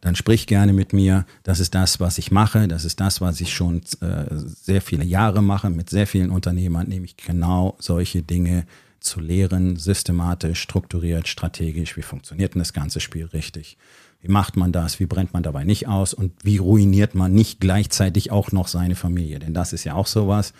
[0.00, 1.26] dann sprich gerne mit mir.
[1.42, 2.68] Das ist das, was ich mache.
[2.68, 6.88] Das ist das, was ich schon äh, sehr viele Jahre mache mit sehr vielen Unternehmern,
[6.88, 8.66] nämlich genau solche Dinge
[9.00, 11.96] zu lehren, systematisch, strukturiert, strategisch.
[11.96, 13.76] Wie funktioniert denn das ganze Spiel richtig?
[14.20, 14.98] Wie macht man das?
[14.98, 16.14] Wie brennt man dabei nicht aus?
[16.14, 19.38] Und wie ruiniert man nicht gleichzeitig auch noch seine Familie?
[19.38, 20.52] Denn das ist ja auch sowas.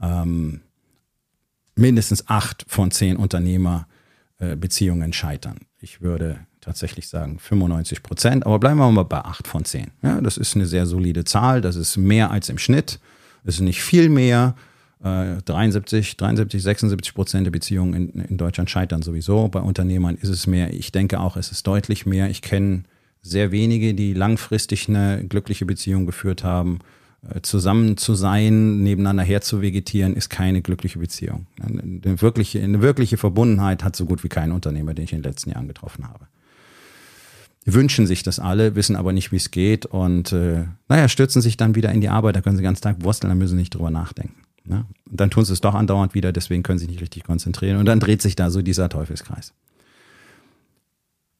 [0.00, 0.60] Ähm,
[1.74, 8.90] mindestens acht von zehn Unternehmerbeziehungen scheitern ich würde tatsächlich sagen 95 Prozent, aber bleiben wir
[8.90, 9.90] mal bei 8 von 10.
[10.02, 13.00] Ja, das ist eine sehr solide Zahl, das ist mehr als im Schnitt,
[13.44, 14.54] das ist nicht viel mehr.
[15.02, 19.48] 73, 73, 76 Prozent der Beziehungen in, in Deutschland scheitern sowieso.
[19.48, 20.74] Bei Unternehmern ist es mehr.
[20.74, 22.28] Ich denke auch, es ist deutlich mehr.
[22.28, 22.82] Ich kenne
[23.22, 26.80] sehr wenige, die langfristig eine glückliche Beziehung geführt haben.
[27.28, 31.46] Äh, zusammen zu sein, nebeneinander herzuvegetieren, ist keine glückliche Beziehung.
[31.62, 35.30] Eine wirkliche, eine wirkliche Verbundenheit hat so gut wie kein Unternehmer, den ich in den
[35.30, 36.26] letzten Jahren getroffen habe.
[37.66, 41.56] Wünschen sich das alle, wissen aber nicht, wie es geht und äh, naja, stürzen sich
[41.56, 43.60] dann wieder in die Arbeit, da können sie den ganzen Tag wursteln, da müssen sie
[43.60, 44.42] nicht drüber nachdenken.
[44.64, 44.86] Ne?
[45.10, 47.76] Und dann tun sie es doch andauernd wieder, deswegen können sie sich nicht richtig konzentrieren
[47.76, 49.52] und dann dreht sich da so dieser Teufelskreis.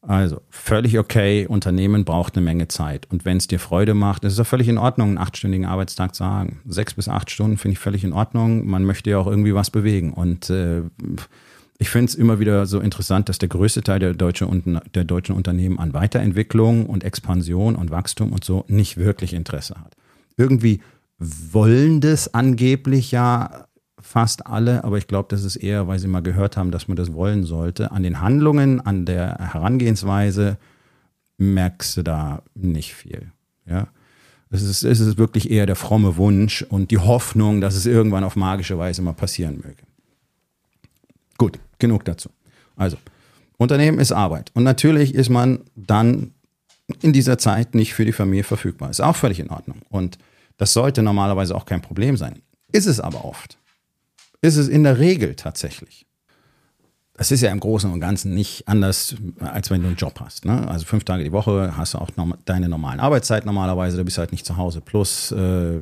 [0.01, 3.07] Also völlig okay, Unternehmen braucht eine Menge Zeit.
[3.11, 6.15] Und wenn es dir Freude macht, ist es doch völlig in Ordnung, einen achtstündigen Arbeitstag
[6.15, 6.59] zu haben.
[6.65, 8.67] Sechs bis acht Stunden finde ich völlig in Ordnung.
[8.67, 10.11] Man möchte ja auch irgendwie was bewegen.
[10.11, 10.81] Und äh,
[11.81, 14.47] ich finde es immer wieder so interessant, dass der größte Teil der, deutsche,
[14.93, 19.95] der deutschen Unternehmen an Weiterentwicklung und Expansion und Wachstum und so nicht wirklich Interesse hat.
[20.37, 20.81] Irgendwie
[21.17, 23.65] wollen das angeblich ja
[23.99, 26.97] fast alle, aber ich glaube, das ist eher, weil sie mal gehört haben, dass man
[26.97, 27.91] das wollen sollte.
[27.91, 30.59] An den Handlungen, an der Herangehensweise
[31.39, 33.31] merkst du da nicht viel.
[33.65, 33.87] Ja.
[34.51, 38.23] Es ist, es ist wirklich eher der fromme Wunsch und die Hoffnung, dass es irgendwann
[38.23, 39.81] auf magische Weise mal passieren möge.
[41.41, 42.29] Gut, genug dazu.
[42.77, 42.95] Also,
[43.57, 44.51] Unternehmen ist Arbeit.
[44.53, 46.31] Und natürlich ist man dann
[47.01, 48.89] in dieser Zeit nicht für die Familie verfügbar.
[48.89, 49.81] Ist auch völlig in Ordnung.
[49.89, 50.17] Und
[50.57, 52.41] das sollte normalerweise auch kein Problem sein.
[52.71, 53.57] Ist es aber oft
[54.41, 56.05] ist es in der Regel tatsächlich.
[57.13, 60.45] Das ist ja im Großen und Ganzen nicht anders, als wenn du einen Job hast.
[60.45, 60.67] Ne?
[60.67, 62.09] Also fünf Tage die Woche hast du auch
[62.45, 65.79] deine normalen Arbeitszeit normalerweise, du bist halt nicht zu Hause, plus äh,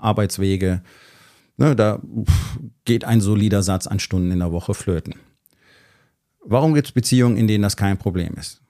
[0.00, 0.82] Arbeitswege.
[1.56, 1.76] Ne?
[1.76, 2.00] Da
[2.84, 5.14] geht ein solider Satz an Stunden in der Woche flöten.
[6.44, 8.62] Warum gibt es Beziehungen, in denen das kein Problem ist?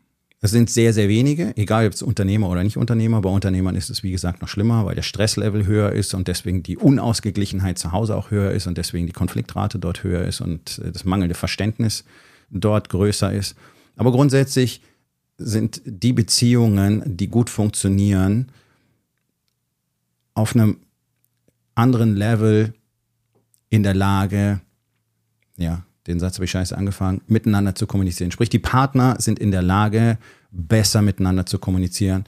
[0.43, 3.21] Das sind sehr, sehr wenige, egal ob es Unternehmer oder nicht Unternehmer.
[3.21, 6.65] Bei Unternehmern ist es, wie gesagt, noch schlimmer, weil der Stresslevel höher ist und deswegen
[6.65, 10.81] die Unausgeglichenheit zu Hause auch höher ist und deswegen die Konfliktrate dort höher ist und
[10.81, 12.05] äh, das mangelnde Verständnis
[12.51, 13.55] dort größer ist.
[13.95, 14.83] Aber grundsätzlich
[15.39, 18.51] sind die Beziehungen, die gut funktionieren,
[20.35, 20.79] auf einem
[21.75, 22.75] anderen Level
[23.71, 24.61] in der Lage,
[25.57, 28.31] ja, den Satz habe ich scheiße angefangen, miteinander zu kommunizieren.
[28.33, 30.19] Sprich, die Partner sind in der Lage,
[30.51, 32.25] besser miteinander zu kommunizieren,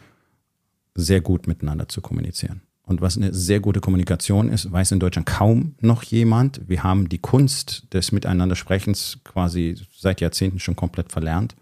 [0.94, 2.62] sehr gut miteinander zu kommunizieren.
[2.86, 6.60] Und was eine sehr gute Kommunikation ist, weiß in Deutschland kaum noch jemand.
[6.68, 11.56] Wir haben die Kunst des Miteinandersprechens quasi seit Jahrzehnten schon komplett verlernt.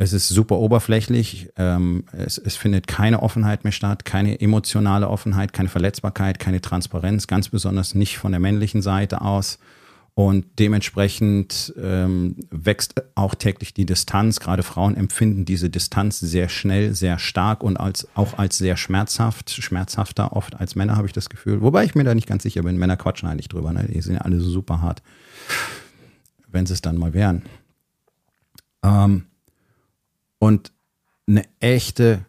[0.00, 1.50] Es ist super oberflächlich.
[1.56, 7.26] Ähm, es, es, findet keine Offenheit mehr statt, keine emotionale Offenheit, keine Verletzbarkeit, keine Transparenz,
[7.26, 9.58] ganz besonders nicht von der männlichen Seite aus.
[10.14, 14.38] Und dementsprechend ähm, wächst auch täglich die Distanz.
[14.38, 19.50] Gerade Frauen empfinden diese Distanz sehr schnell, sehr stark und als, auch als sehr schmerzhaft,
[19.50, 21.60] schmerzhafter oft als Männer, habe ich das Gefühl.
[21.60, 22.78] Wobei ich mir da nicht ganz sicher bin.
[22.78, 23.72] Männer quatschen eigentlich drüber.
[23.72, 23.88] Ne?
[23.92, 25.02] Die sind ja alle so super hart,
[26.46, 27.42] wenn sie es dann mal wären.
[28.84, 29.24] Ähm,
[30.38, 30.72] und
[31.26, 32.24] eine echte,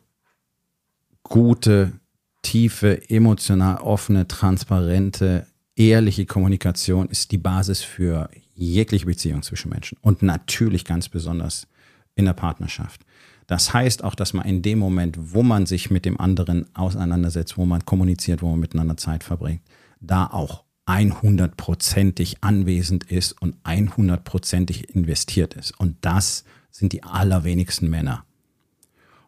[1.24, 1.93] gute,
[2.41, 5.45] tiefe, emotional offene, transparente
[5.76, 11.67] ehrliche Kommunikation ist die Basis für jegliche Beziehung zwischen Menschen und natürlich ganz besonders
[12.15, 13.06] in der Partnerschaft.
[13.48, 17.58] Das heißt auch, dass man in dem Moment, wo man sich mit dem anderen auseinandersetzt,
[17.58, 19.62] wo man kommuniziert, wo man miteinander Zeit verbringt,
[20.02, 25.80] da auch 100%ig anwesend ist und 100%ig investiert ist.
[25.80, 28.23] Und das sind die allerwenigsten Männer.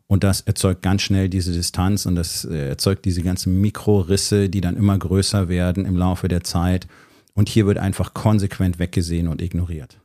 [0.07, 4.59] Und das erzeugt ganz schnell diese Distanz und das äh, erzeugt diese ganzen Mikrorisse, die
[4.59, 6.87] dann immer größer werden im Laufe der Zeit.
[7.33, 10.01] Und hier wird einfach konsequent weggesehen und ignoriert.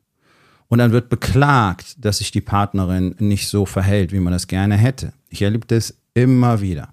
[0.68, 4.76] Und dann wird beklagt, dass sich die Partnerin nicht so verhält, wie man das gerne
[4.76, 5.12] hätte.
[5.28, 6.92] Ich erlebe das immer wieder.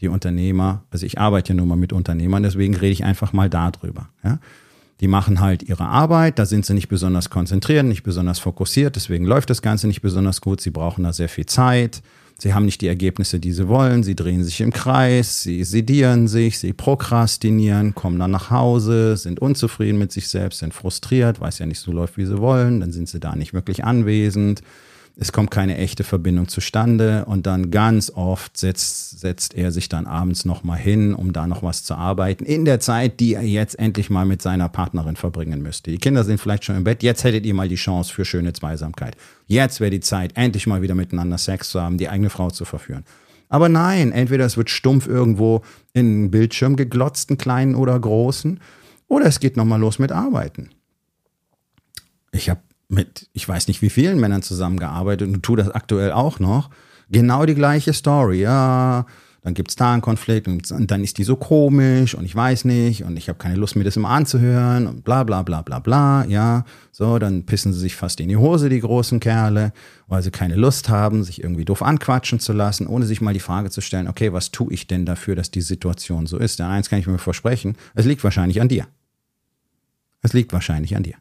[0.00, 3.48] Die Unternehmer, also ich arbeite ja nun mal mit Unternehmern, deswegen rede ich einfach mal
[3.48, 4.08] darüber.
[4.22, 4.38] Ja?
[5.00, 9.24] Die machen halt ihre Arbeit, da sind sie nicht besonders konzentriert, nicht besonders fokussiert, deswegen
[9.24, 10.60] läuft das Ganze nicht besonders gut.
[10.60, 12.02] Sie brauchen da sehr viel Zeit
[12.36, 14.02] Sie haben nicht die Ergebnisse, die sie wollen.
[14.02, 19.40] Sie drehen sich im Kreis, sie sedieren sich, sie prokrastinieren, kommen dann nach Hause, sind
[19.40, 22.80] unzufrieden mit sich selbst, sind frustriert, weil es ja nicht so läuft, wie sie wollen.
[22.80, 24.62] Dann sind sie da nicht wirklich anwesend
[25.16, 30.06] es kommt keine echte Verbindung zustande und dann ganz oft setzt, setzt er sich dann
[30.06, 33.78] abends nochmal hin, um da noch was zu arbeiten, in der Zeit, die er jetzt
[33.78, 35.92] endlich mal mit seiner Partnerin verbringen müsste.
[35.92, 38.52] Die Kinder sind vielleicht schon im Bett, jetzt hättet ihr mal die Chance für schöne
[38.52, 39.16] Zweisamkeit.
[39.46, 42.64] Jetzt wäre die Zeit, endlich mal wieder miteinander Sex zu haben, die eigene Frau zu
[42.64, 43.04] verführen.
[43.48, 48.58] Aber nein, entweder es wird stumpf irgendwo in einen Bildschirm geglotzt, einen kleinen oder großen,
[49.06, 50.70] oder es geht nochmal los mit Arbeiten.
[52.32, 56.38] Ich habe mit, ich weiß nicht wie vielen Männern zusammengearbeitet und tu das aktuell auch
[56.38, 56.70] noch.
[57.10, 58.40] Genau die gleiche Story.
[58.40, 59.06] Ja,
[59.44, 62.64] dann gibt es da einen Konflikt und dann ist die so komisch und ich weiß
[62.64, 65.80] nicht und ich habe keine Lust, mir das immer anzuhören und bla bla bla bla
[65.80, 66.64] bla, ja.
[66.92, 69.74] So, dann pissen sie sich fast in die Hose, die großen Kerle,
[70.06, 73.40] weil sie keine Lust haben, sich irgendwie doof anquatschen zu lassen, ohne sich mal die
[73.40, 76.58] Frage zu stellen, okay, was tue ich denn dafür, dass die Situation so ist?
[76.58, 78.86] Denn eins kann ich mir versprechen, es liegt wahrscheinlich an dir.
[80.22, 81.16] Es liegt wahrscheinlich an dir.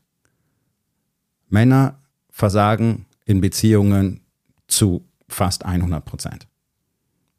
[1.53, 4.21] Männer versagen in Beziehungen
[4.67, 6.47] zu fast 100 Prozent.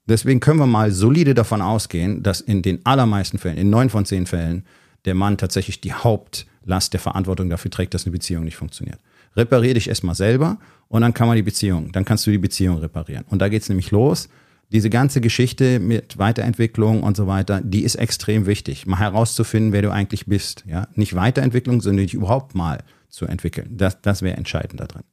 [0.07, 4.05] Deswegen können wir mal solide davon ausgehen, dass in den allermeisten Fällen, in neun von
[4.05, 4.65] zehn Fällen,
[5.05, 8.99] der Mann tatsächlich die Hauptlast der Verantwortung dafür trägt, dass eine Beziehung nicht funktioniert.
[9.37, 12.79] Reparier dich erstmal selber und dann kann man die Beziehung, dann kannst du die Beziehung
[12.79, 13.25] reparieren.
[13.29, 14.29] Und da geht es nämlich los.
[14.71, 19.83] Diese ganze Geschichte mit Weiterentwicklung und so weiter, die ist extrem wichtig, mal herauszufinden, wer
[19.83, 20.65] du eigentlich bist.
[20.67, 20.89] Ja?
[20.95, 23.77] Nicht Weiterentwicklung, sondern dich überhaupt mal zu entwickeln.
[23.77, 25.05] Das, das wäre entscheidend da drin.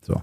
[0.00, 0.22] So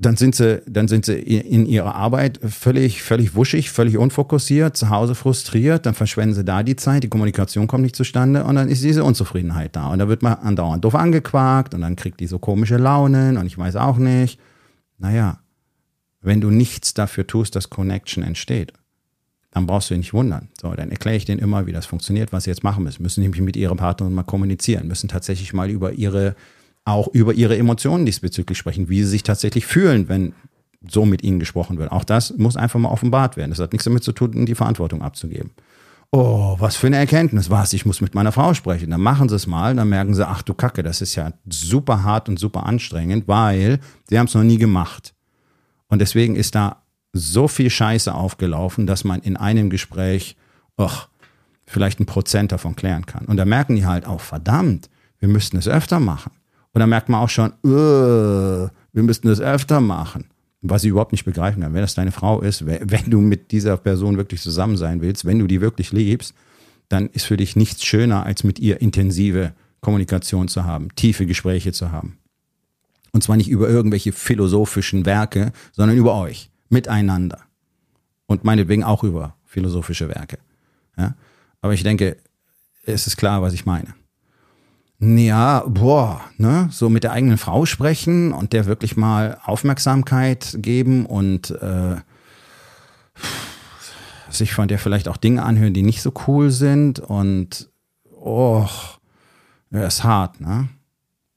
[0.00, 4.90] dann sind sie, dann sind sie in ihrer Arbeit völlig, völlig wuschig, völlig unfokussiert, zu
[4.90, 8.68] Hause frustriert, dann verschwenden sie da die Zeit, die Kommunikation kommt nicht zustande und dann
[8.68, 9.88] ist diese Unzufriedenheit da.
[9.88, 13.46] Und da wird man andauernd doof angequakt und dann kriegt die so komische Launen und
[13.46, 14.38] ich weiß auch nicht.
[14.98, 15.40] Naja,
[16.20, 18.72] wenn du nichts dafür tust, dass Connection entsteht,
[19.50, 20.48] dann brauchst du dich nicht wundern.
[20.60, 23.02] So, dann erkläre ich denen immer, wie das funktioniert, was sie jetzt machen müssen.
[23.02, 26.36] Müssen nämlich mit ihrem Partner mal kommunizieren, müssen tatsächlich mal über ihre
[26.84, 30.32] auch über ihre Emotionen diesbezüglich sprechen, wie sie sich tatsächlich fühlen, wenn
[30.88, 31.92] so mit ihnen gesprochen wird.
[31.92, 33.50] Auch das muss einfach mal offenbart werden.
[33.50, 35.50] Das hat nichts damit zu tun, die Verantwortung abzugeben.
[36.10, 37.50] Oh, was für eine Erkenntnis.
[37.50, 37.74] Was?
[37.74, 38.90] Ich muss mit meiner Frau sprechen.
[38.90, 42.02] Dann machen sie es mal, dann merken sie, ach du Kacke, das ist ja super
[42.02, 45.14] hart und super anstrengend, weil sie haben es noch nie gemacht.
[45.88, 50.36] Und deswegen ist da so viel Scheiße aufgelaufen, dass man in einem Gespräch,
[50.76, 51.08] ach,
[51.66, 53.26] vielleicht ein Prozent davon klären kann.
[53.26, 56.32] Und da merken die halt auch, verdammt, wir müssten es öfter machen.
[56.72, 60.26] Und dann merkt man auch schon, wir müssten das öfter machen.
[60.60, 61.72] Was sie überhaupt nicht begreifen kann.
[61.72, 65.38] Wenn das deine Frau ist, wenn du mit dieser Person wirklich zusammen sein willst, wenn
[65.38, 66.34] du die wirklich liebst,
[66.88, 71.72] dann ist für dich nichts schöner, als mit ihr intensive Kommunikation zu haben, tiefe Gespräche
[71.72, 72.18] zu haben.
[73.12, 77.40] Und zwar nicht über irgendwelche philosophischen Werke, sondern über euch, miteinander.
[78.26, 80.38] Und meinetwegen auch über philosophische Werke.
[80.96, 81.14] Ja?
[81.60, 82.16] Aber ich denke,
[82.84, 83.94] es ist klar, was ich meine.
[85.00, 91.06] Ja, boah, ne, so mit der eigenen Frau sprechen und der wirklich mal Aufmerksamkeit geben
[91.06, 91.96] und äh,
[94.28, 97.70] sich von der vielleicht auch Dinge anhören, die nicht so cool sind und
[98.10, 98.66] oh,
[99.70, 100.68] ja, ist hart, ne?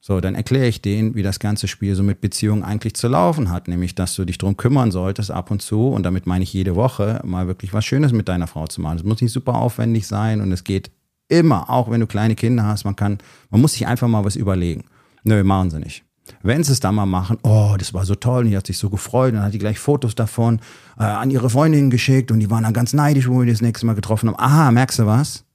[0.03, 3.51] So, dann erkläre ich denen, wie das ganze Spiel so mit Beziehungen eigentlich zu laufen
[3.51, 6.51] hat, nämlich, dass du dich drum kümmern solltest ab und zu und damit meine ich
[6.51, 8.97] jede Woche mal wirklich was Schönes mit deiner Frau zu machen.
[8.97, 10.91] Es muss nicht super aufwendig sein und es geht
[11.31, 14.35] Immer, auch wenn du kleine Kinder hast, man kann, man muss sich einfach mal was
[14.35, 14.83] überlegen.
[15.23, 16.03] Nö, machen sie nicht.
[16.43, 18.77] Wenn sie es dann mal machen, oh, das war so toll, und die hat sich
[18.77, 20.59] so gefreut, dann hat die gleich Fotos davon
[20.99, 23.85] äh, an ihre Freundinnen geschickt und die waren dann ganz neidisch, wo wir das nächste
[23.85, 24.39] Mal getroffen haben.
[24.39, 25.45] Aha, merkst du was?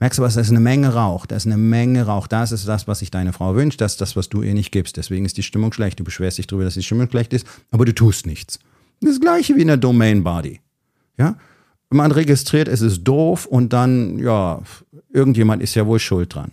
[0.00, 0.34] Merkst du was?
[0.34, 1.26] Da ist eine Menge Rauch.
[1.26, 2.26] Da ist eine Menge Rauch.
[2.26, 3.80] Das ist das, was sich deine Frau wünscht.
[3.80, 4.96] Das ist das, was du ihr nicht gibst.
[4.96, 6.00] Deswegen ist die Stimmung schlecht.
[6.00, 8.58] Du beschwerst dich darüber, dass die Stimmung schlecht ist, aber du tust nichts.
[9.00, 10.60] Das gleiche wie in der Domain Body.
[11.16, 11.36] Ja?
[11.94, 14.60] man registriert, es ist doof und dann, ja,
[15.12, 16.52] irgendjemand ist ja wohl schuld dran.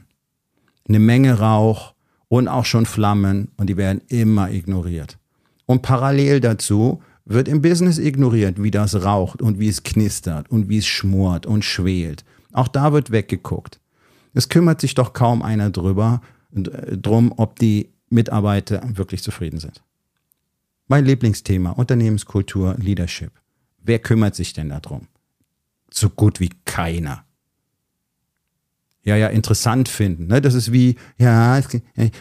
[0.88, 1.94] Eine Menge Rauch
[2.28, 5.18] und auch schon Flammen und die werden immer ignoriert.
[5.66, 10.70] Und parallel dazu wird im Business ignoriert, wie das raucht und wie es knistert und
[10.70, 12.24] wie es schmort und schwelt.
[12.54, 13.80] Auch da wird weggeguckt.
[14.34, 16.22] Es kümmert sich doch kaum einer drüber,
[16.54, 19.84] äh, drum, ob die Mitarbeiter wirklich zufrieden sind.
[20.88, 23.32] Mein Lieblingsthema, Unternehmenskultur, Leadership.
[23.84, 25.08] Wer kümmert sich denn darum?
[25.94, 27.26] so gut wie keiner.
[29.04, 30.28] Ja, ja, interessant finden.
[30.28, 30.42] Ne?
[30.42, 31.60] Das ist wie, ja,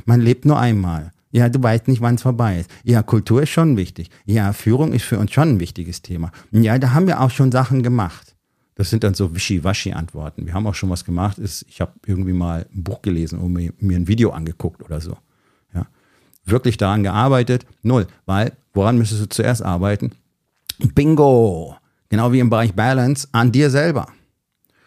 [0.07, 1.13] man lebt nur einmal.
[1.31, 2.71] Ja, du weißt nicht, wann es vorbei ist.
[2.83, 4.11] Ja, Kultur ist schon wichtig.
[4.25, 6.33] Ja, Führung ist für uns schon ein wichtiges Thema.
[6.51, 8.30] Ja, da haben wir auch schon Sachen gemacht.
[8.81, 10.47] Das sind dann so Wischiwaschi-Antworten.
[10.47, 11.37] Wir haben auch schon was gemacht.
[11.39, 15.19] Ich habe irgendwie mal ein Buch gelesen und mir, mir ein Video angeguckt oder so.
[15.75, 15.87] Ja.
[16.47, 17.67] Wirklich daran gearbeitet?
[17.83, 18.07] Null.
[18.25, 20.13] Weil, woran müsstest du zuerst arbeiten?
[20.95, 21.77] Bingo!
[22.09, 24.07] Genau wie im Bereich Balance, an dir selber.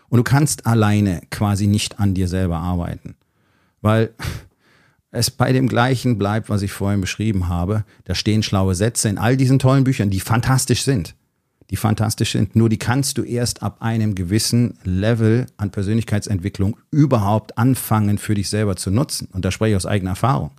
[0.09, 3.13] Und du kannst alleine quasi nicht an dir selber arbeiten.
[3.81, 4.15] Weil
[5.11, 7.85] es bei dem gleichen bleibt, was ich vorhin beschrieben habe.
[8.05, 11.13] Da stehen schlaue Sätze in all diesen tollen Büchern, die fantastisch sind.
[11.73, 12.55] Die fantastisch sind.
[12.55, 18.47] Nur die kannst du erst ab einem gewissen Level an Persönlichkeitsentwicklung überhaupt anfangen, für dich
[18.47, 19.27] selber zu nutzen.
[19.31, 20.51] Und da spreche ich aus eigener Erfahrung.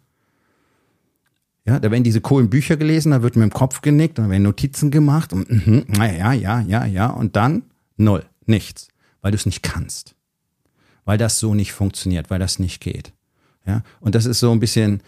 [1.64, 4.42] Ja, da werden diese coolen Bücher gelesen, da wird mit dem Kopf genickt, dann werden
[4.42, 7.62] Notizen gemacht und mhm, ja, ja, ja, ja, und dann
[7.96, 8.88] null, nichts,
[9.22, 10.16] weil du es nicht kannst.
[11.04, 13.12] Weil das so nicht funktioniert, weil das nicht geht.
[13.64, 15.00] Ja, und das ist so ein bisschen,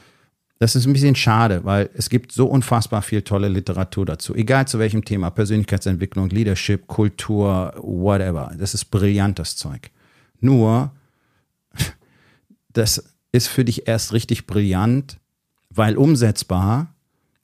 [0.59, 4.35] das ist ein bisschen schade, weil es gibt so unfassbar viel tolle Literatur dazu.
[4.35, 8.53] Egal zu welchem Thema, Persönlichkeitsentwicklung, Leadership, Kultur, whatever.
[8.59, 9.91] Das ist brillantes Zeug.
[10.41, 10.93] Nur,
[12.73, 15.19] das ist für dich erst richtig brillant,
[15.69, 16.95] weil umsetzbar,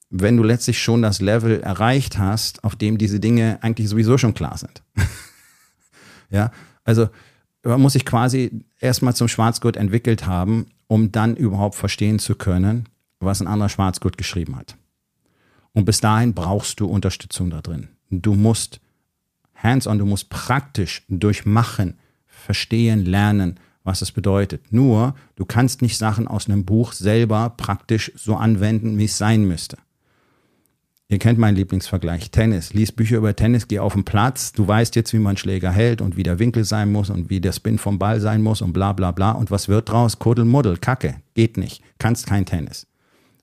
[0.09, 4.33] wenn du letztlich schon das Level erreicht hast, auf dem diese Dinge eigentlich sowieso schon
[4.33, 4.81] klar sind.
[6.31, 6.51] ja,
[6.83, 7.09] also
[7.63, 12.89] man muss sich quasi erstmal zum Schwarzgurt entwickelt haben, um dann überhaupt verstehen zu können,
[13.25, 14.77] was ein anderer Schwarzgurt geschrieben hat.
[15.73, 17.89] Und bis dahin brauchst du Unterstützung da drin.
[18.09, 18.79] Du musst
[19.55, 24.71] hands-on, du musst praktisch durchmachen, verstehen, lernen, was es bedeutet.
[24.71, 29.45] Nur, du kannst nicht Sachen aus einem Buch selber praktisch so anwenden, wie es sein
[29.45, 29.77] müsste.
[31.09, 32.73] Ihr kennt meinen Lieblingsvergleich, Tennis.
[32.73, 36.01] Lies Bücher über Tennis, geh auf den Platz, du weißt jetzt, wie man Schläger hält
[36.01, 38.73] und wie der Winkel sein muss und wie der Spin vom Ball sein muss und
[38.73, 39.31] bla bla bla.
[39.31, 40.17] Und was wird draus?
[40.17, 42.87] Kuddelmuddel, Kacke, geht nicht, kannst kein Tennis.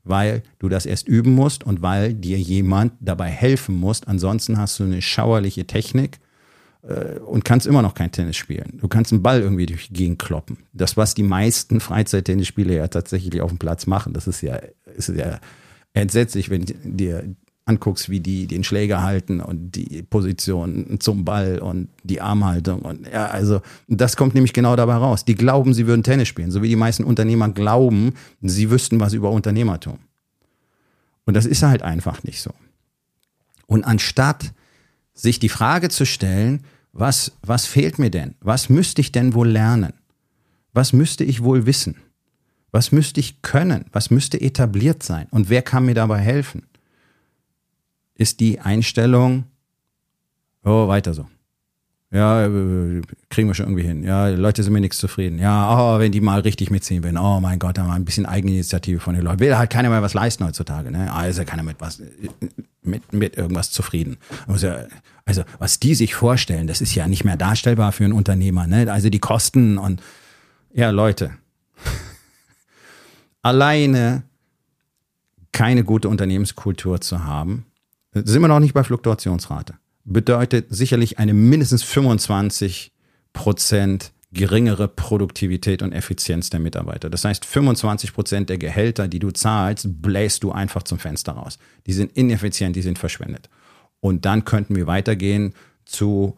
[0.04, 4.06] Weil du das erst üben musst und weil dir jemand dabei helfen muss.
[4.06, 6.18] Ansonsten hast du eine schauerliche Technik
[6.82, 8.78] äh, und kannst immer noch kein Tennis spielen.
[8.80, 10.58] Du kannst einen Ball irgendwie durch die Gegend kloppen.
[10.72, 14.58] Das, was die meisten Freizeittennisspieler ja tatsächlich auf dem Platz machen, das ist ja,
[14.96, 15.40] ist ja
[15.92, 17.24] entsetzlich, wenn dir
[17.70, 23.06] anguckst, wie die den Schläger halten und die Position zum Ball und die Armhaltung und
[23.06, 25.24] ja, also das kommt nämlich genau dabei raus.
[25.24, 29.12] Die glauben, sie würden Tennis spielen, so wie die meisten Unternehmer glauben, sie wüssten was
[29.12, 29.98] über Unternehmertum.
[31.24, 32.50] Und das ist halt einfach nicht so.
[33.66, 34.52] Und anstatt
[35.14, 38.34] sich die Frage zu stellen, was, was fehlt mir denn?
[38.40, 39.92] Was müsste ich denn wohl lernen?
[40.72, 41.96] Was müsste ich wohl wissen?
[42.72, 43.84] Was müsste ich können?
[43.92, 45.26] Was müsste etabliert sein?
[45.30, 46.64] Und wer kann mir dabei helfen?
[48.20, 49.44] Ist die Einstellung,
[50.62, 51.26] oh, weiter so.
[52.10, 54.04] Ja, äh, kriegen wir schon irgendwie hin.
[54.04, 55.38] Ja, die Leute sind mir nichts zufrieden.
[55.38, 57.16] Ja, oh, wenn die mal richtig mitziehen würden.
[57.16, 59.40] Oh mein Gott, da mal ein bisschen Eigeninitiative von den Leuten.
[59.40, 60.90] Will halt keiner mehr was leisten heutzutage.
[60.90, 61.10] Ne?
[61.10, 62.02] Also keiner mit was,
[62.82, 64.18] mit, mit irgendwas zufrieden.
[64.46, 64.70] Also,
[65.24, 68.66] also was die sich vorstellen, das ist ja nicht mehr darstellbar für einen Unternehmer.
[68.66, 68.92] Ne?
[68.92, 70.02] Also die Kosten und
[70.74, 71.30] ja, Leute.
[73.42, 74.24] Alleine
[75.52, 77.64] keine gute Unternehmenskultur zu haben,
[78.12, 82.92] sind wir noch nicht bei Fluktuationsrate bedeutet sicherlich eine mindestens 25
[83.32, 87.10] Prozent geringere Produktivität und Effizienz der Mitarbeiter.
[87.10, 91.58] Das heißt, 25 Prozent der Gehälter, die du zahlst, bläst du einfach zum Fenster raus.
[91.86, 93.48] Die sind ineffizient, die sind verschwendet.
[94.00, 96.36] Und dann könnten wir weitergehen zu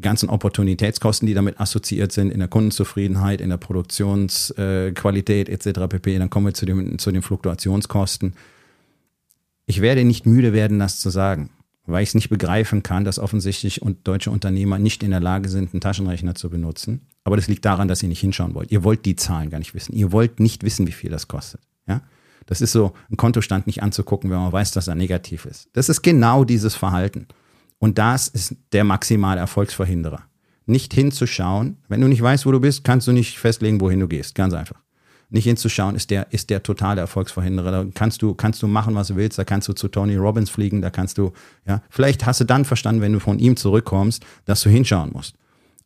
[0.00, 5.80] ganzen Opportunitätskosten, die damit assoziiert sind, in der Kundenzufriedenheit, in der Produktionsqualität etc.
[5.88, 6.18] pp.
[6.18, 8.34] Dann kommen wir zu, dem, zu den Fluktuationskosten.
[9.70, 11.50] Ich werde nicht müde werden, das zu sagen
[11.86, 15.72] weil ich es nicht begreifen kann, dass offensichtlich deutsche Unternehmer nicht in der Lage sind,
[15.72, 17.02] einen Taschenrechner zu benutzen.
[17.24, 18.70] Aber das liegt daran, dass ihr nicht hinschauen wollt.
[18.70, 19.94] Ihr wollt die Zahlen gar nicht wissen.
[19.94, 21.60] Ihr wollt nicht wissen, wie viel das kostet.
[21.86, 22.02] Ja?
[22.46, 25.68] Das ist so, einen Kontostand nicht anzugucken, wenn man weiß, dass er negativ ist.
[25.72, 27.26] Das ist genau dieses Verhalten.
[27.78, 30.22] Und das ist der maximale Erfolgsverhinderer.
[30.66, 31.78] Nicht hinzuschauen.
[31.88, 34.34] Wenn du nicht weißt, wo du bist, kannst du nicht festlegen, wohin du gehst.
[34.34, 34.80] Ganz einfach
[35.30, 37.70] nicht hinzuschauen, ist der, ist der totale Erfolgsverhinderer.
[37.70, 40.50] Da kannst du, kannst du machen, was du willst, da kannst du zu Tony Robbins
[40.50, 41.32] fliegen, da kannst du,
[41.66, 45.36] ja, vielleicht hast du dann verstanden, wenn du von ihm zurückkommst, dass du hinschauen musst.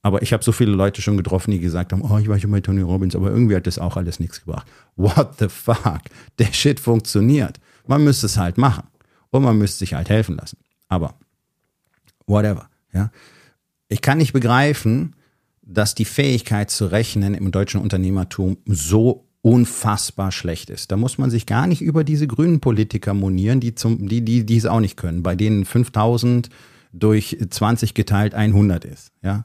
[0.02, 2.50] Aber ich habe so viele Leute schon getroffen, die gesagt haben, oh, ich war schon
[2.50, 4.66] bei Tony Robbins, aber irgendwie hat das auch alles nichts gebracht.
[4.96, 6.02] What the fuck?
[6.38, 7.58] Der Shit funktioniert.
[7.86, 8.84] Man müsste es halt machen.
[9.30, 10.58] Und man müsste sich halt helfen lassen.
[10.88, 11.14] Aber
[12.26, 12.68] whatever.
[12.92, 13.10] Ja.
[13.88, 15.16] Ich kann nicht begreifen,
[15.62, 20.90] dass die Fähigkeit zu rechnen im deutschen Unternehmertum so unfassbar schlecht ist.
[20.90, 24.46] Da muss man sich gar nicht über diese grünen Politiker monieren, die zum, die, die,
[24.46, 26.48] die es auch nicht können, bei denen 5000
[26.94, 29.12] durch 20 geteilt 100 ist.
[29.22, 29.44] Ja,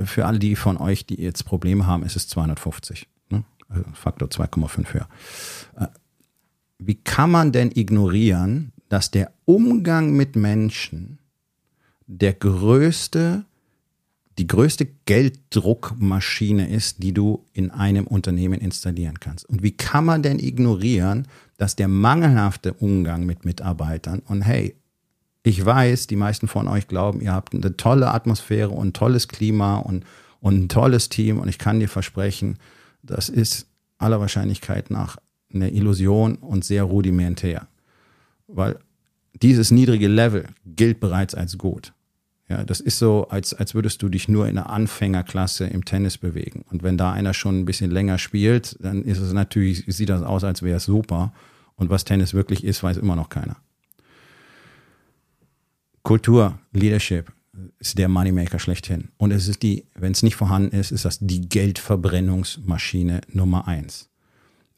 [0.00, 3.06] für alle die von euch, die jetzt Probleme haben, ist es 250.
[3.30, 3.44] Ne?
[3.68, 5.08] Also Faktor 2,5 höher.
[5.78, 5.86] Äh,
[6.78, 11.20] wie kann man denn ignorieren, dass der Umgang mit Menschen
[12.08, 13.44] der größte
[14.38, 19.48] die größte Gelddruckmaschine ist, die du in einem Unternehmen installieren kannst.
[19.48, 24.74] Und wie kann man denn ignorieren, dass der mangelhafte Umgang mit Mitarbeitern und hey,
[25.42, 29.28] ich weiß, die meisten von euch glauben, ihr habt eine tolle Atmosphäre und ein tolles
[29.28, 30.04] Klima und,
[30.40, 32.58] und ein tolles Team und ich kann dir versprechen,
[33.02, 33.66] das ist
[33.98, 35.18] aller Wahrscheinlichkeit nach
[35.54, 37.68] eine Illusion und sehr rudimentär.
[38.48, 38.78] Weil
[39.40, 41.92] dieses niedrige Level gilt bereits als gut.
[42.48, 46.16] Ja, das ist so, als, als würdest du dich nur in einer Anfängerklasse im Tennis
[46.16, 46.64] bewegen.
[46.70, 50.22] Und wenn da einer schon ein bisschen länger spielt, dann ist es natürlich, sieht das
[50.22, 51.32] aus, als wäre es super.
[51.74, 53.56] Und was Tennis wirklich ist, weiß immer noch keiner.
[56.04, 57.32] Kultur, Leadership
[57.80, 59.08] ist der Moneymaker schlechthin.
[59.16, 64.08] Und es ist die, wenn es nicht vorhanden ist, ist das die Geldverbrennungsmaschine Nummer eins.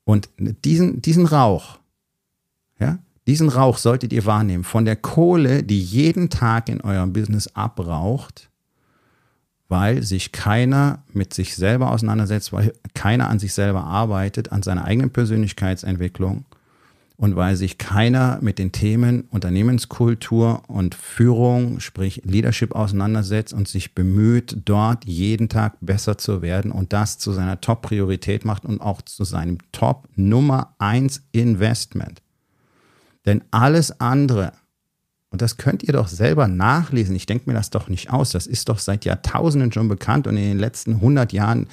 [0.05, 1.79] Und diesen, diesen Rauch,
[2.81, 2.99] ja,
[3.29, 8.49] diesen Rauch solltet ihr wahrnehmen von der Kohle, die jeden Tag in eurem Business abraucht,
[9.69, 14.87] weil sich keiner mit sich selber auseinandersetzt, weil keiner an sich selber arbeitet, an seiner
[14.87, 16.47] eigenen Persönlichkeitsentwicklung
[17.19, 23.95] und weil sich keiner mit den Themen Unternehmenskultur und Führung, sprich Leadership auseinandersetzt und sich
[23.95, 29.03] bemüht, dort jeden Tag besser zu werden und das zu seiner Top-Priorität macht und auch
[29.03, 32.23] zu seinem Top Nummer eins Investment.
[33.27, 34.53] Denn alles andere,
[35.31, 38.47] und das könnt ihr doch selber nachlesen, ich denke mir das doch nicht aus, das
[38.47, 41.67] ist doch seit Jahrtausenden schon bekannt und in den letzten 100 Jahren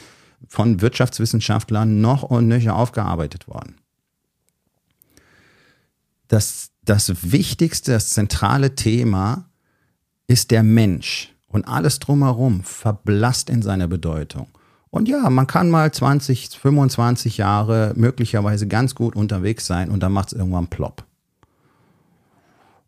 [0.48, 3.76] von Wirtschaftswissenschaftlern noch und nöcher aufgearbeitet worden.
[6.28, 9.50] Das, das wichtigste, das zentrale Thema
[10.28, 14.48] ist der Mensch und alles drumherum verblasst in seiner Bedeutung.
[14.90, 20.14] Und ja, man kann mal 20, 25 Jahre möglicherweise ganz gut unterwegs sein und dann
[20.14, 21.06] macht es irgendwann plopp.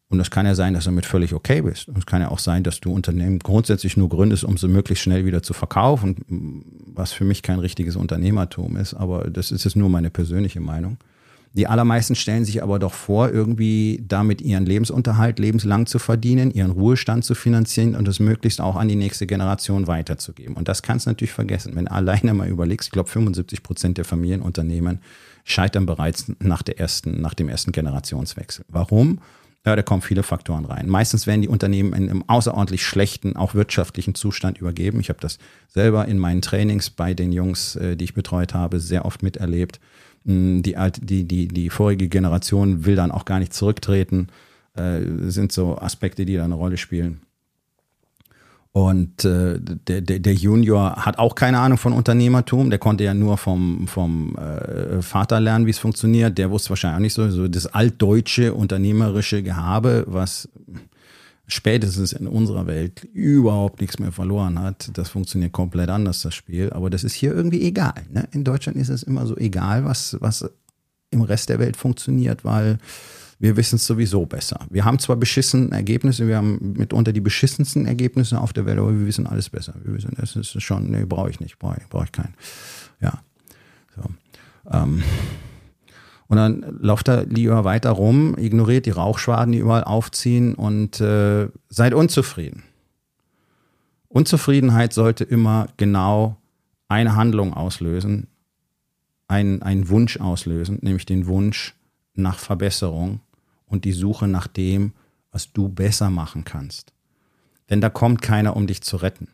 [0.09, 1.89] Und es kann ja sein, dass du damit völlig okay bist.
[1.89, 5.03] Und es kann ja auch sein, dass du Unternehmen grundsätzlich nur gründest, um sie möglichst
[5.03, 8.93] schnell wieder zu verkaufen, was für mich kein richtiges Unternehmertum ist.
[8.93, 10.97] Aber das ist jetzt nur meine persönliche Meinung.
[11.53, 16.71] Die allermeisten stellen sich aber doch vor, irgendwie damit ihren Lebensunterhalt lebenslang zu verdienen, ihren
[16.71, 20.55] Ruhestand zu finanzieren und es möglichst auch an die nächste Generation weiterzugeben.
[20.55, 21.75] Und das kannst du natürlich vergessen.
[21.75, 24.99] Wenn du alleine mal überlegst, ich glaube 75 Prozent der Familienunternehmen
[25.45, 28.65] scheitern bereits nach, der ersten, nach dem ersten Generationswechsel.
[28.69, 29.19] Warum?
[29.67, 30.87] Ja, da kommen viele Faktoren rein.
[30.87, 35.01] Meistens werden die Unternehmen in einem außerordentlich schlechten, auch wirtschaftlichen Zustand übergeben.
[35.01, 38.79] Ich habe das selber in meinen Trainings bei den Jungs, äh, die ich betreut habe,
[38.79, 39.81] sehr oft miterlebt.
[40.23, 44.29] Mm, die, die, die, die vorige Generation will dann auch gar nicht zurücktreten.
[44.73, 47.19] Äh, sind so Aspekte, die da eine Rolle spielen.
[48.77, 52.69] Und äh, der, der, der Junior hat auch keine Ahnung von Unternehmertum.
[52.69, 56.37] Der konnte ja nur vom, vom äh, Vater lernen, wie es funktioniert.
[56.37, 60.47] Der wusste wahrscheinlich auch nicht so, so das altdeutsche unternehmerische Gehabe, was
[61.47, 64.91] spätestens in unserer Welt überhaupt nichts mehr verloren hat.
[64.93, 66.69] Das funktioniert komplett anders, das Spiel.
[66.71, 68.05] Aber das ist hier irgendwie egal.
[68.11, 68.27] Ne?
[68.31, 70.47] In Deutschland ist es immer so egal, was, was
[71.09, 72.77] im Rest der Welt funktioniert, weil
[73.39, 74.59] wir wissen es sowieso besser.
[74.69, 78.97] Wir haben zwar beschissene Ergebnisse, wir haben mitunter die beschissensten Ergebnisse auf der Welt, aber
[78.97, 79.75] wir wissen alles besser.
[79.83, 82.33] Wir wissen, das ist schon, nee, brauche ich nicht, brauche brauch ich keinen.
[82.99, 83.21] Ja.
[83.95, 84.03] So.
[84.71, 85.03] Ähm.
[86.27, 91.47] Und dann lauft er lieber weiter rum, ignoriert die Rauchschwaden, die überall aufziehen und äh,
[91.69, 92.63] seid unzufrieden.
[94.09, 96.37] Unzufriedenheit sollte immer genau
[96.89, 98.27] eine Handlung auslösen,
[99.27, 101.75] einen, einen Wunsch auslösen, nämlich den Wunsch
[102.13, 103.21] nach Verbesserung
[103.67, 104.93] und die Suche nach dem,
[105.31, 106.93] was du besser machen kannst.
[107.69, 109.27] Denn da kommt keiner, um dich zu retten.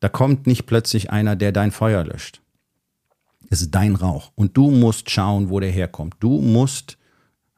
[0.00, 2.40] Da kommt nicht plötzlich einer, der dein Feuer löscht.
[3.50, 4.32] Es ist dein Rauch.
[4.34, 6.16] Und du musst schauen, wo der herkommt.
[6.20, 6.98] Du musst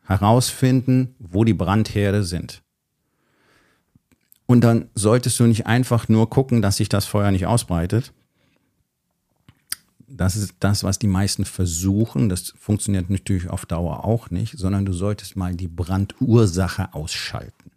[0.05, 2.63] herausfinden, wo die Brandherde sind.
[4.47, 8.13] Und dann solltest du nicht einfach nur gucken, dass sich das Feuer nicht ausbreitet,
[10.11, 12.29] das ist das, was die meisten versuchen.
[12.29, 17.71] Das funktioniert natürlich auf Dauer auch nicht, sondern du solltest mal die Brandursache ausschalten.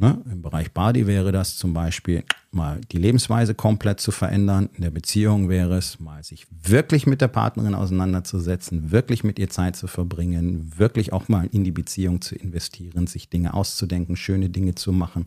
[0.00, 0.18] Ne?
[0.32, 4.70] Im Bereich Body wäre das zum Beispiel mal die Lebensweise komplett zu verändern.
[4.72, 9.50] In der Beziehung wäre es mal sich wirklich mit der Partnerin auseinanderzusetzen, wirklich mit ihr
[9.50, 14.48] Zeit zu verbringen, wirklich auch mal in die Beziehung zu investieren, sich Dinge auszudenken, schöne
[14.48, 15.26] Dinge zu machen,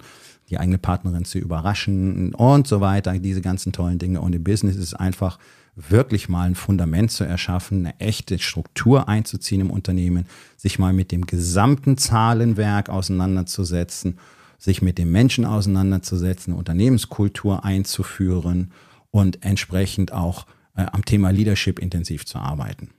[0.53, 3.17] die eigene Partnerin zu überraschen und so weiter.
[3.17, 4.21] Diese ganzen tollen Dinge.
[4.21, 5.39] Und im Business ist es einfach
[5.75, 11.11] wirklich mal ein Fundament zu erschaffen, eine echte Struktur einzuziehen im Unternehmen, sich mal mit
[11.11, 14.19] dem gesamten Zahlenwerk auseinanderzusetzen,
[14.59, 18.71] sich mit den Menschen auseinanderzusetzen, Unternehmenskultur einzuführen
[19.09, 20.45] und entsprechend auch
[20.75, 22.91] äh, am Thema Leadership intensiv zu arbeiten.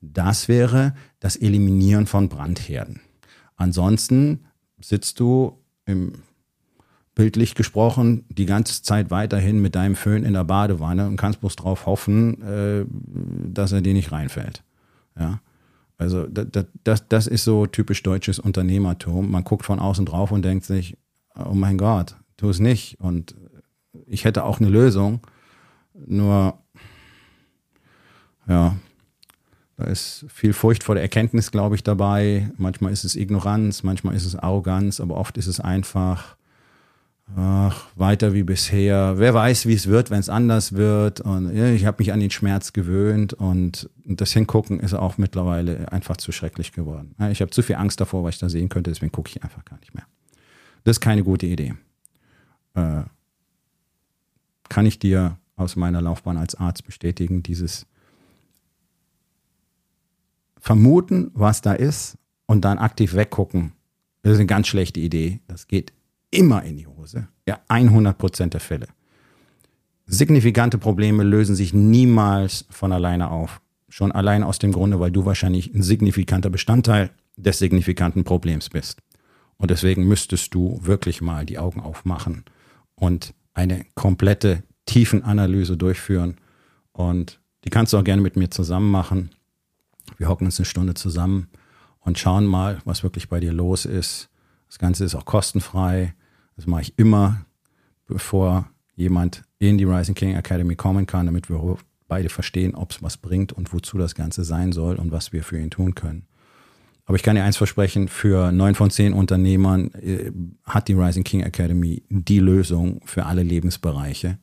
[0.00, 3.00] Das wäre das Eliminieren von Brandherden.
[3.56, 4.44] Ansonsten
[4.80, 6.12] sitzt du im
[7.14, 11.56] bildlich gesprochen, die ganze Zeit weiterhin mit deinem Föhn in der Badewanne und kannst bloß
[11.56, 12.84] drauf hoffen, äh,
[13.52, 14.62] dass er dir nicht reinfällt.
[15.18, 15.40] Ja.
[15.96, 19.30] Also das, das, das ist so typisch deutsches Unternehmertum.
[19.30, 20.96] Man guckt von außen drauf und denkt sich,
[21.36, 22.98] oh mein Gott, tu es nicht.
[23.00, 23.36] Und
[24.06, 25.20] ich hätte auch eine Lösung.
[25.94, 26.58] Nur,
[28.48, 28.76] ja,
[29.76, 32.50] da ist viel Furcht vor der Erkenntnis, glaube ich, dabei.
[32.56, 36.36] Manchmal ist es Ignoranz, manchmal ist es Arroganz, aber oft ist es einfach
[37.36, 39.18] ach, weiter wie bisher.
[39.18, 41.20] Wer weiß, wie es wird, wenn es anders wird.
[41.20, 45.90] Und ja, ich habe mich an den Schmerz gewöhnt und das Hingucken ist auch mittlerweile
[45.92, 47.14] einfach zu schrecklich geworden.
[47.30, 49.64] Ich habe zu viel Angst davor, was ich da sehen könnte, deswegen gucke ich einfach
[49.64, 50.06] gar nicht mehr.
[50.84, 51.74] Das ist keine gute Idee.
[52.74, 53.02] Äh,
[54.68, 57.86] kann ich dir aus meiner Laufbahn als Arzt bestätigen, dieses
[60.58, 63.72] vermuten, was da ist und dann aktiv weggucken,
[64.22, 65.40] das ist eine ganz schlechte Idee.
[65.46, 65.92] Das geht
[66.34, 67.28] immer in die Hose.
[67.46, 68.88] Ja, 100 Prozent der Fälle.
[70.06, 73.60] Signifikante Probleme lösen sich niemals von alleine auf.
[73.88, 79.00] Schon allein aus dem Grunde, weil du wahrscheinlich ein signifikanter Bestandteil des signifikanten Problems bist.
[79.56, 82.44] Und deswegen müsstest du wirklich mal die Augen aufmachen
[82.96, 86.36] und eine komplette Tiefenanalyse durchführen.
[86.92, 89.30] Und die kannst du auch gerne mit mir zusammen machen.
[90.18, 91.48] Wir hocken uns eine Stunde zusammen
[92.00, 94.28] und schauen mal, was wirklich bei dir los ist.
[94.68, 96.14] Das Ganze ist auch kostenfrei.
[96.56, 97.44] Das mache ich immer,
[98.06, 101.76] bevor jemand in die Rising King Academy kommen kann, damit wir
[102.06, 105.42] beide verstehen, ob es was bringt und wozu das Ganze sein soll und was wir
[105.42, 106.26] für ihn tun können.
[107.06, 110.32] Aber ich kann dir eins versprechen, für neun von zehn Unternehmern äh,
[110.64, 114.38] hat die Rising King Academy die Lösung für alle Lebensbereiche.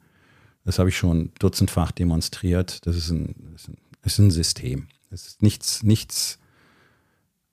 [0.64, 2.86] Das habe ich schon dutzendfach demonstriert.
[2.86, 3.58] Das ist ein,
[4.04, 4.88] ist ein System.
[5.10, 6.38] Es ist nichts, nichts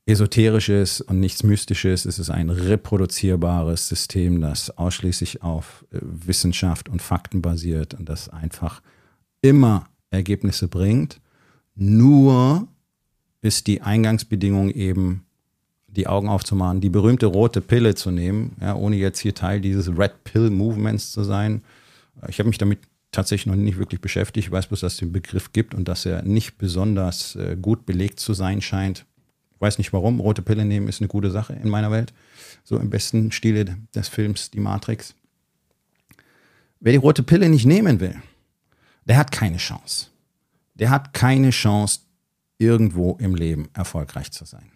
[0.09, 2.07] Esoterisches und nichts Mystisches.
[2.07, 8.31] Es ist ein reproduzierbares System, das ausschließlich auf äh, Wissenschaft und Fakten basiert und das
[8.31, 8.81] einfach
[9.43, 11.21] immer Ergebnisse bringt.
[11.75, 12.69] Nur
[13.43, 15.27] ist die Eingangsbedingung eben,
[15.89, 19.89] die Augen aufzumachen, die berühmte rote Pille zu nehmen, ja, ohne jetzt hier Teil dieses
[19.89, 21.63] Red Pill Movements zu sein.
[22.29, 22.79] Ich habe mich damit
[23.13, 24.47] tatsächlich noch nicht wirklich beschäftigt.
[24.47, 27.85] Ich weiß bloß, dass es den Begriff gibt und dass er nicht besonders äh, gut
[27.85, 29.05] belegt zu sein scheint.
[29.59, 30.21] Weiß nicht warum.
[30.21, 32.13] Rote Pille nehmen ist eine gute Sache in meiner Welt.
[32.65, 35.15] So im besten Stile des Films Die Matrix.
[36.81, 38.15] Wer die rote Pille nicht nehmen will,
[39.07, 40.09] der hat keine Chance.
[40.75, 42.01] Der hat keine Chance,
[42.59, 44.71] irgendwo im Leben erfolgreich zu sein.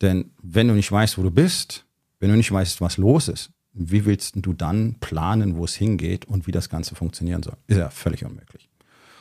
[0.00, 1.84] Denn wenn du nicht weißt, wo du bist,
[2.20, 6.26] wenn du nicht weißt, was los ist, wie willst du dann planen, wo es hingeht
[6.26, 7.56] und wie das Ganze funktionieren soll?
[7.66, 8.68] Ist ja völlig unmöglich.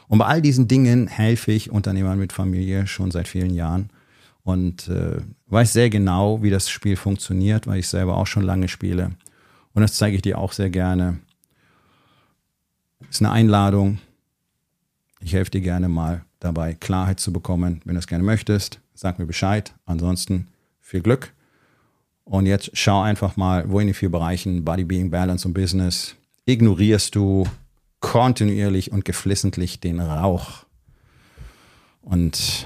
[0.08, 3.90] Und bei all diesen Dingen helfe ich Unternehmern mit Familie schon seit vielen Jahren
[4.44, 5.18] und äh,
[5.48, 9.12] weiß sehr genau, wie das Spiel funktioniert, weil ich selber auch schon lange spiele.
[9.74, 11.20] Und das zeige ich dir auch sehr gerne.
[13.10, 14.00] Ist eine Einladung.
[15.20, 17.82] Ich helfe dir gerne mal dabei, Klarheit zu bekommen.
[17.86, 19.74] Wenn du es gerne möchtest, sag mir Bescheid.
[19.86, 20.48] Ansonsten
[20.80, 21.34] viel Glück.
[22.24, 26.16] Und jetzt schau einfach mal, wo in den vier Bereichen Body, Being, Balance und Business
[26.46, 27.46] ignorierst du
[28.00, 30.66] kontinuierlich und geflissentlich den Rauch.
[32.02, 32.66] Und